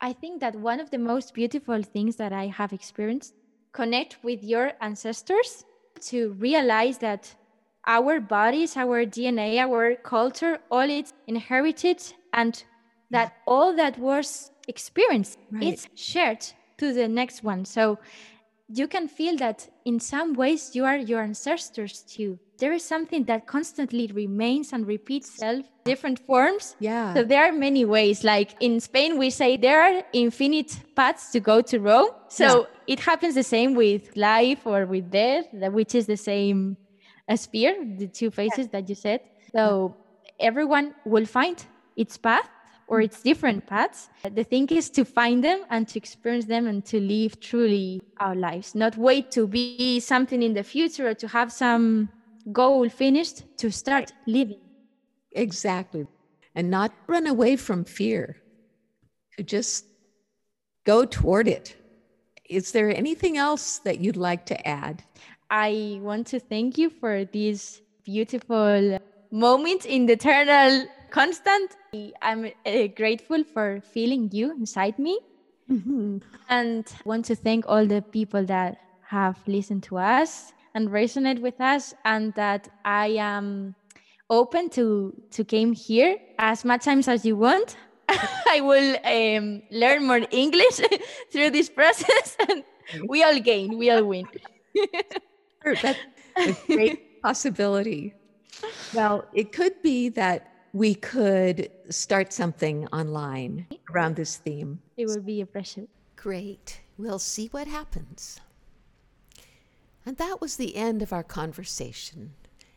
I 0.00 0.12
think 0.12 0.40
that 0.40 0.54
one 0.54 0.78
of 0.78 0.90
the 0.90 0.98
most 0.98 1.34
beautiful 1.34 1.82
things 1.82 2.16
that 2.16 2.32
I 2.32 2.46
have 2.46 2.72
experienced 2.72 3.34
connect 3.72 4.18
with 4.22 4.44
your 4.44 4.72
ancestors 4.80 5.64
to 6.02 6.34
realize 6.34 6.98
that 6.98 7.34
our 7.84 8.20
bodies, 8.20 8.76
our 8.76 9.04
DNA, 9.04 9.58
our 9.58 9.96
culture, 9.96 10.60
all 10.70 10.88
it's 10.88 11.12
inherited 11.26 12.00
and 12.32 12.62
that 13.10 13.34
all 13.44 13.74
that 13.74 13.98
was 13.98 14.51
experience. 14.68 15.36
Right. 15.50 15.64
it's 15.72 15.86
shared 15.94 16.44
to 16.78 16.92
the 16.92 17.08
next 17.08 17.42
one. 17.42 17.64
So 17.64 17.98
you 18.68 18.86
can 18.88 19.08
feel 19.08 19.36
that 19.36 19.68
in 19.84 20.00
some 20.00 20.32
ways 20.34 20.74
you 20.74 20.84
are 20.84 20.96
your 20.96 21.20
ancestors 21.22 22.02
too. 22.02 22.38
There 22.58 22.72
is 22.72 22.84
something 22.84 23.24
that 23.24 23.46
constantly 23.46 24.06
remains 24.06 24.72
and 24.72 24.86
repeats 24.86 25.28
itself 25.34 25.66
different 25.84 26.20
forms. 26.20 26.76
Yeah. 26.78 27.12
so 27.14 27.24
there 27.24 27.44
are 27.44 27.52
many 27.52 27.84
ways. 27.84 28.22
Like 28.24 28.54
in 28.60 28.78
spain 28.80 29.18
we 29.18 29.30
say 29.30 29.56
there 29.56 29.82
are 29.82 30.02
infinite 30.12 30.72
paths 30.94 31.30
to 31.32 31.40
go 31.40 31.60
to 31.62 31.78
rome. 31.80 32.08
So 32.28 32.46
Yeah. 32.46 32.94
it 32.94 33.00
happens 33.00 33.34
the 33.34 33.42
same 33.42 33.74
with 33.74 34.16
life 34.16 34.66
or 34.66 34.86
with 34.86 35.10
death 35.10 35.46
that- 35.52 35.72
which 35.72 35.94
is 35.94 36.06
the 36.06 36.16
same 36.16 36.76
uh, 37.28 37.36
sphere 37.36 37.74
the 37.98 38.08
two 38.08 38.30
faces 38.30 38.68
that 38.68 38.88
you 38.88 38.94
said. 38.94 39.20
So 39.54 39.96
everyone 40.40 40.94
will 41.04 41.26
find 41.26 41.58
its 41.96 42.16
path 42.16 42.48
or 42.92 43.00
its 43.00 43.18
different 43.28 43.60
paths 43.66 44.00
the 44.40 44.46
thing 44.52 44.66
is 44.80 44.86
to 44.90 45.02
find 45.04 45.38
them 45.48 45.60
and 45.74 45.88
to 45.88 45.96
experience 46.02 46.46
them 46.54 46.64
and 46.66 46.84
to 46.84 47.00
live 47.00 47.32
truly 47.40 48.00
our 48.24 48.36
lives 48.48 48.74
not 48.74 48.94
wait 48.96 49.30
to 49.30 49.46
be 49.46 49.98
something 49.98 50.40
in 50.42 50.52
the 50.52 50.66
future 50.74 51.06
or 51.10 51.14
to 51.14 51.28
have 51.28 51.50
some 51.64 52.08
goal 52.60 52.88
finished 52.88 53.38
to 53.56 53.70
start 53.70 54.12
living 54.26 54.62
Exactly. 55.34 56.06
And 56.54 56.70
not 56.70 56.92
run 57.06 57.26
away 57.26 57.56
from 57.56 57.84
fear, 57.84 58.36
to 59.36 59.42
just 59.42 59.86
go 60.84 61.04
toward 61.04 61.48
it. 61.48 61.76
Is 62.48 62.72
there 62.72 62.94
anything 62.94 63.38
else 63.38 63.78
that 63.78 64.00
you'd 64.00 64.18
like 64.18 64.44
to 64.46 64.68
add? 64.68 65.02
I 65.48 65.98
want 66.02 66.26
to 66.28 66.40
thank 66.40 66.76
you 66.76 66.90
for 66.90 67.24
this 67.24 67.80
beautiful 68.04 68.98
moment 69.30 69.86
in 69.86 70.06
the 70.06 70.14
eternal 70.14 70.86
constant. 71.10 71.76
I'm 72.22 72.50
uh, 72.64 72.86
grateful 72.96 73.44
for 73.44 73.82
feeling 73.92 74.30
you 74.32 74.50
inside 74.52 74.98
me. 74.98 75.18
And 76.48 76.86
want 77.04 77.26
to 77.26 77.34
thank 77.34 77.66
all 77.68 77.86
the 77.86 78.00
people 78.00 78.46
that 78.46 78.78
have 79.10 79.38
listened 79.46 79.82
to 79.84 79.98
us 79.98 80.54
and 80.74 80.88
resonate 80.88 81.40
with 81.42 81.60
us 81.60 81.92
and 82.06 82.32
that 82.34 82.68
I 82.86 83.08
am 83.20 83.74
open 84.30 84.70
to 84.70 85.12
to 85.32 85.44
came 85.44 85.74
here 85.74 86.16
as 86.38 86.64
much 86.64 86.84
times 86.84 87.08
as 87.08 87.26
you 87.26 87.36
want. 87.36 87.76
I 88.08 88.62
will 88.62 88.96
um, 89.04 89.62
learn 89.70 90.06
more 90.06 90.22
English 90.30 90.80
through 91.32 91.50
this 91.50 91.68
process 91.68 92.36
and 92.48 92.64
we 93.06 93.22
all 93.22 93.38
gain, 93.38 93.76
we 93.76 93.90
all 93.90 94.04
win. 94.04 94.26
That's 95.82 95.98
a 96.38 96.56
great 96.66 97.20
possibility. 97.22 98.14
Well, 98.94 99.24
it 99.34 99.52
could 99.52 99.82
be 99.82 100.08
that 100.10 100.51
we 100.72 100.94
could 100.94 101.70
start 101.90 102.32
something 102.32 102.86
online 102.88 103.66
around 103.92 104.16
this 104.16 104.36
theme. 104.36 104.80
It 104.96 105.06
would 105.06 105.26
be 105.26 105.42
a 105.42 105.46
pleasure. 105.46 105.86
Great. 106.16 106.80
We'll 106.96 107.18
see 107.18 107.48
what 107.48 107.66
happens. 107.66 108.40
And 110.06 110.16
that 110.16 110.40
was 110.40 110.56
the 110.56 110.76
end 110.76 111.02
of 111.02 111.12
our 111.12 111.22
conversation, 111.22 112.32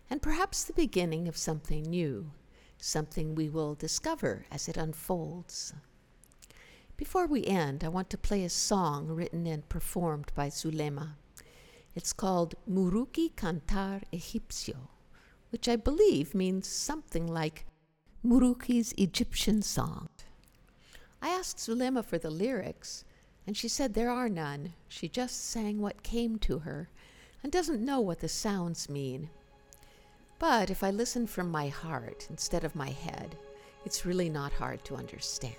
and 0.09 0.21
perhaps 0.21 0.63
the 0.63 0.73
beginning 0.73 1.27
of 1.27 1.37
something 1.37 1.83
new, 1.83 2.31
something 2.77 3.33
we 3.33 3.49
will 3.49 3.75
discover 3.75 4.45
as 4.51 4.67
it 4.67 4.77
unfolds. 4.77 5.73
Before 6.97 7.27
we 7.27 7.45
end, 7.45 7.83
I 7.83 7.87
want 7.87 8.09
to 8.11 8.17
play 8.17 8.43
a 8.43 8.49
song 8.49 9.07
written 9.07 9.47
and 9.47 9.67
performed 9.69 10.31
by 10.35 10.49
Zulema. 10.49 11.15
It's 11.95 12.13
called 12.13 12.55
Muruki 12.69 13.33
Cantar 13.35 14.03
Egipcio, 14.13 14.89
which 15.49 15.67
I 15.67 15.77
believe 15.77 16.35
means 16.35 16.67
something 16.67 17.25
like 17.25 17.65
Muruki's 18.25 18.91
Egyptian 18.97 19.61
song. 19.61 20.09
I 21.21 21.29
asked 21.29 21.59
Zulema 21.59 22.01
for 22.01 22.17
the 22.17 22.31
lyrics, 22.31 23.05
and 23.45 23.55
she 23.55 23.67
said 23.67 23.93
there 23.93 24.09
are 24.09 24.27
none. 24.27 24.73
She 24.87 25.07
just 25.07 25.45
sang 25.47 25.79
what 25.79 26.01
came 26.01 26.39
to 26.39 26.59
her 26.59 26.89
and 27.43 27.51
doesn't 27.51 27.85
know 27.85 27.99
what 27.99 28.21
the 28.21 28.27
sounds 28.27 28.89
mean. 28.89 29.29
But 30.39 30.71
if 30.71 30.83
I 30.83 30.89
listen 30.89 31.27
from 31.27 31.51
my 31.51 31.67
heart 31.67 32.25
instead 32.31 32.63
of 32.63 32.75
my 32.75 32.89
head, 32.89 33.37
it's 33.85 34.07
really 34.07 34.29
not 34.29 34.53
hard 34.53 34.83
to 34.85 34.95
understand. 34.95 35.53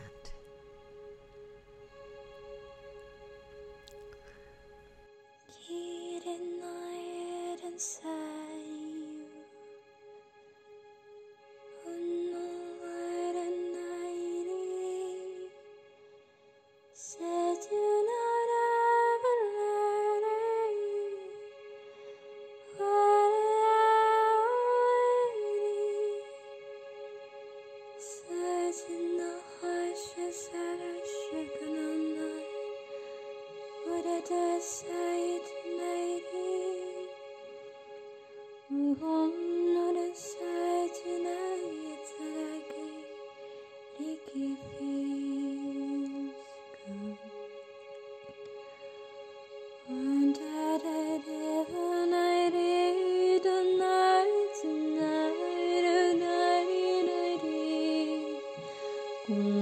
오 59.29 59.56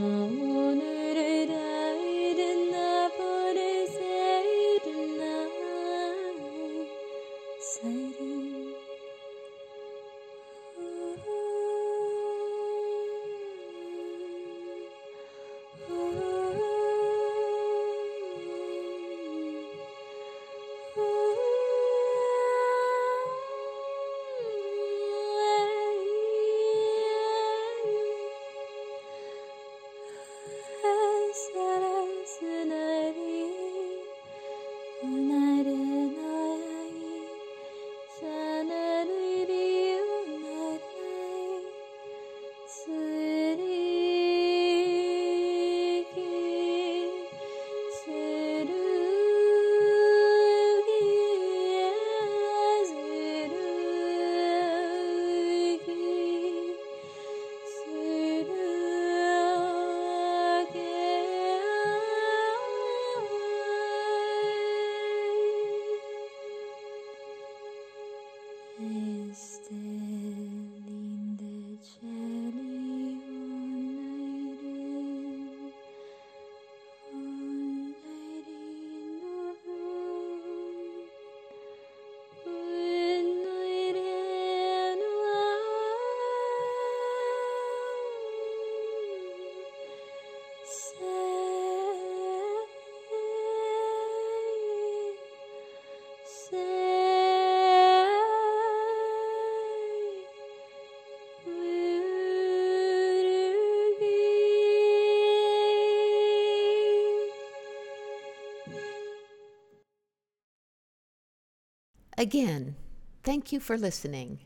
Again, 112.25 112.77
thank 113.23 113.53
you 113.53 113.61
for 113.61 113.77
listening. 113.77 114.39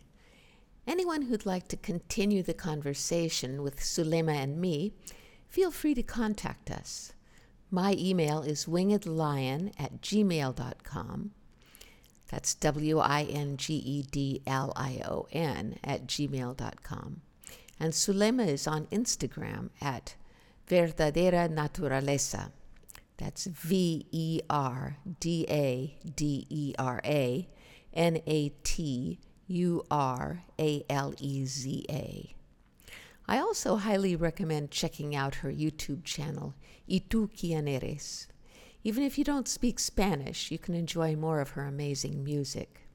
Anyone 0.85 1.23
who'd 1.23 1.47
like 1.47 1.69
to 1.69 1.77
continue 1.77 2.43
the 2.43 2.53
conversation 2.53 3.63
with 3.63 3.79
Zulema 3.79 4.33
and 4.33 4.61
me, 4.61 4.95
feel 5.47 5.71
free 5.71 5.95
to 5.95 6.03
contact 6.03 6.73
us. 6.73 7.13
My 7.71 7.95
email 7.97 8.43
is 8.43 8.67
wingedlion 8.67 9.73
at 9.79 10.01
gmail.com. 10.01 11.31
That's 12.27 12.55
W 12.57 12.99
I 12.99 13.23
N 13.23 13.57
G 13.57 13.75
E 13.75 14.03
D 14.03 14.43
L 14.45 14.73
I 14.75 15.01
O 15.05 15.29
N 15.31 15.79
at 15.85 16.09
gmail.com. 16.09 17.21
And 17.79 17.93
Zulema 17.93 18.49
is 18.49 18.67
on 18.67 18.87
Instagram 18.87 19.71
at 19.81 20.17
Verdadera 20.69 21.49
Naturaleza. 21.49 22.51
That's 23.19 23.47
V 23.47 24.05
E 24.11 24.41
R 24.51 24.97
D 25.21 25.47
A 25.49 25.97
D 26.17 26.45
E 26.51 26.75
R 26.77 27.01
A 27.05 27.47
N 27.93 28.21
A 28.27 28.51
T 28.63 29.19
U 29.47 29.85
R 29.91 30.43
A 30.59 30.85
L 30.89 31.15
E 31.19 31.45
Z 31.45 31.87
A. 31.91 32.35
I 33.27 33.39
also 33.39 33.77
highly 33.77 34.17
recommend 34.17 34.71
checking 34.71 35.15
out 35.15 35.37
her 35.37 35.51
YouTube 35.51 36.05
channel, 36.05 36.55
Y 36.89 37.03
quién 37.11 37.69
eres. 37.69 38.27
Even 38.85 39.05
if 39.05 39.19
you 39.19 39.25
don't 39.25 39.49
speak 39.49 39.79
Spanish, 39.79 40.51
you 40.51 40.59
can 40.59 40.75
enjoy 40.75 41.15
more 41.15 41.41
of 41.41 41.51
her 41.51 41.65
amazing 41.65 42.25
music. 42.25 42.89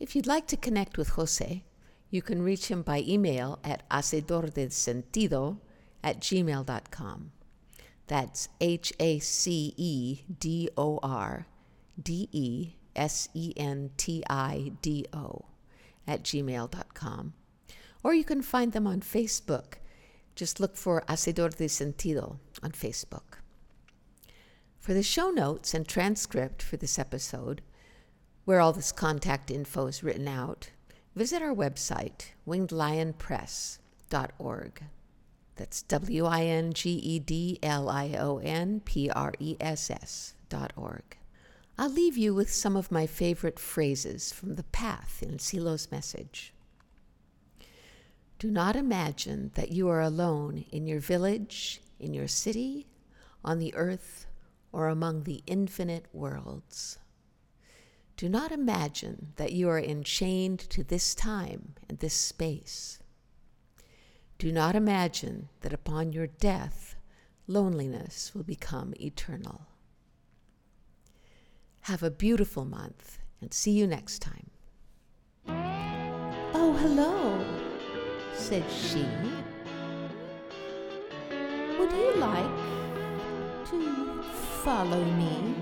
If 0.00 0.16
you'd 0.16 0.26
like 0.26 0.46
to 0.48 0.56
connect 0.56 0.98
with 0.98 1.10
Jose, 1.10 1.64
you 2.10 2.22
can 2.22 2.42
reach 2.42 2.66
him 2.66 2.82
by 2.82 3.00
email 3.06 3.60
at 3.62 3.88
hacedordesentido 3.88 5.58
at 6.02 6.20
gmail.com. 6.20 7.32
That's 8.06 8.48
H 8.60 8.92
A 8.98 9.18
C 9.20 9.74
E 9.76 10.24
D 10.38 10.68
O 10.76 10.98
R 11.02 11.46
D 12.02 12.28
E 12.32 12.74
S 12.96 13.28
E 13.34 13.52
N 13.56 13.90
T 13.96 14.24
I 14.28 14.72
D 14.82 15.06
O 15.12 15.44
at 16.06 16.22
gmail.com. 16.22 17.32
Or 18.02 18.14
you 18.14 18.24
can 18.24 18.42
find 18.42 18.72
them 18.72 18.86
on 18.86 19.00
Facebook. 19.00 19.74
Just 20.34 20.60
look 20.60 20.76
for 20.76 21.02
Hacedor 21.08 21.56
de 21.56 21.66
Sentido 21.68 22.38
on 22.62 22.72
Facebook. 22.72 23.38
For 24.78 24.92
the 24.92 25.02
show 25.02 25.30
notes 25.30 25.72
and 25.72 25.88
transcript 25.88 26.62
for 26.62 26.76
this 26.76 26.98
episode, 26.98 27.62
where 28.44 28.60
all 28.60 28.74
this 28.74 28.92
contact 28.92 29.50
info 29.50 29.86
is 29.86 30.02
written 30.02 30.28
out, 30.28 30.68
visit 31.16 31.40
our 31.40 31.54
website, 31.54 32.32
wingedlionpress.org. 32.46 34.82
That's 35.56 35.82
W 35.82 36.24
I 36.26 36.42
N 36.42 36.72
G 36.72 36.90
E 36.90 37.20
D 37.20 37.60
L 37.62 37.88
I 37.88 38.16
O 38.18 38.38
N 38.38 38.80
P 38.80 39.08
R 39.08 39.32
E 39.38 39.56
S 39.60 39.88
S 39.90 40.34
dot 40.48 40.72
org. 40.76 41.16
I'll 41.76 41.90
leave 41.90 42.16
you 42.16 42.32
with 42.34 42.52
some 42.52 42.76
of 42.76 42.92
my 42.92 43.06
favorite 43.06 43.58
phrases 43.58 44.32
from 44.32 44.54
the 44.54 44.62
path 44.62 45.22
in 45.22 45.40
Silo's 45.40 45.90
message. 45.90 46.54
Do 48.38 48.48
not 48.48 48.76
imagine 48.76 49.50
that 49.54 49.72
you 49.72 49.88
are 49.88 50.00
alone 50.00 50.66
in 50.70 50.86
your 50.86 51.00
village, 51.00 51.80
in 51.98 52.14
your 52.14 52.28
city, 52.28 52.86
on 53.44 53.58
the 53.58 53.74
earth, 53.74 54.26
or 54.70 54.88
among 54.88 55.24
the 55.24 55.42
infinite 55.46 56.06
worlds. 56.12 56.98
Do 58.16 58.28
not 58.28 58.52
imagine 58.52 59.32
that 59.36 59.52
you 59.52 59.68
are 59.68 59.80
enchained 59.80 60.60
to 60.70 60.84
this 60.84 61.12
time 61.14 61.74
and 61.88 61.98
this 61.98 62.14
space. 62.14 63.00
Do 64.38 64.52
not 64.52 64.76
imagine 64.76 65.48
that 65.62 65.72
upon 65.72 66.12
your 66.12 66.28
death, 66.28 66.94
loneliness 67.48 68.32
will 68.32 68.44
become 68.44 68.94
eternal. 69.00 69.66
Have 71.84 72.02
a 72.02 72.10
beautiful 72.10 72.64
month 72.64 73.18
and 73.42 73.52
see 73.52 73.72
you 73.72 73.86
next 73.86 74.20
time. 74.20 74.48
Oh, 75.46 76.72
hello, 76.80 77.44
said 78.34 78.64
she. 78.70 79.06
Would 81.78 81.92
you 81.92 82.14
like 82.16 82.56
to 83.68 84.22
follow 84.64 85.04
me? 85.04 85.54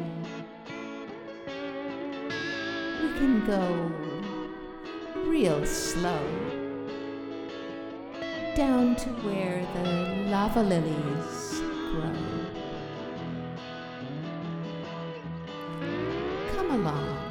We 3.02 3.08
can 3.18 3.44
go 3.44 3.90
real 5.28 5.66
slow 5.66 6.24
down 8.54 8.94
to 8.94 9.08
where 9.26 9.66
the 9.74 10.30
lava 10.30 10.62
lilies 10.62 11.60
grow. 11.90 12.31
Come 16.72 16.86
along, 16.86 17.22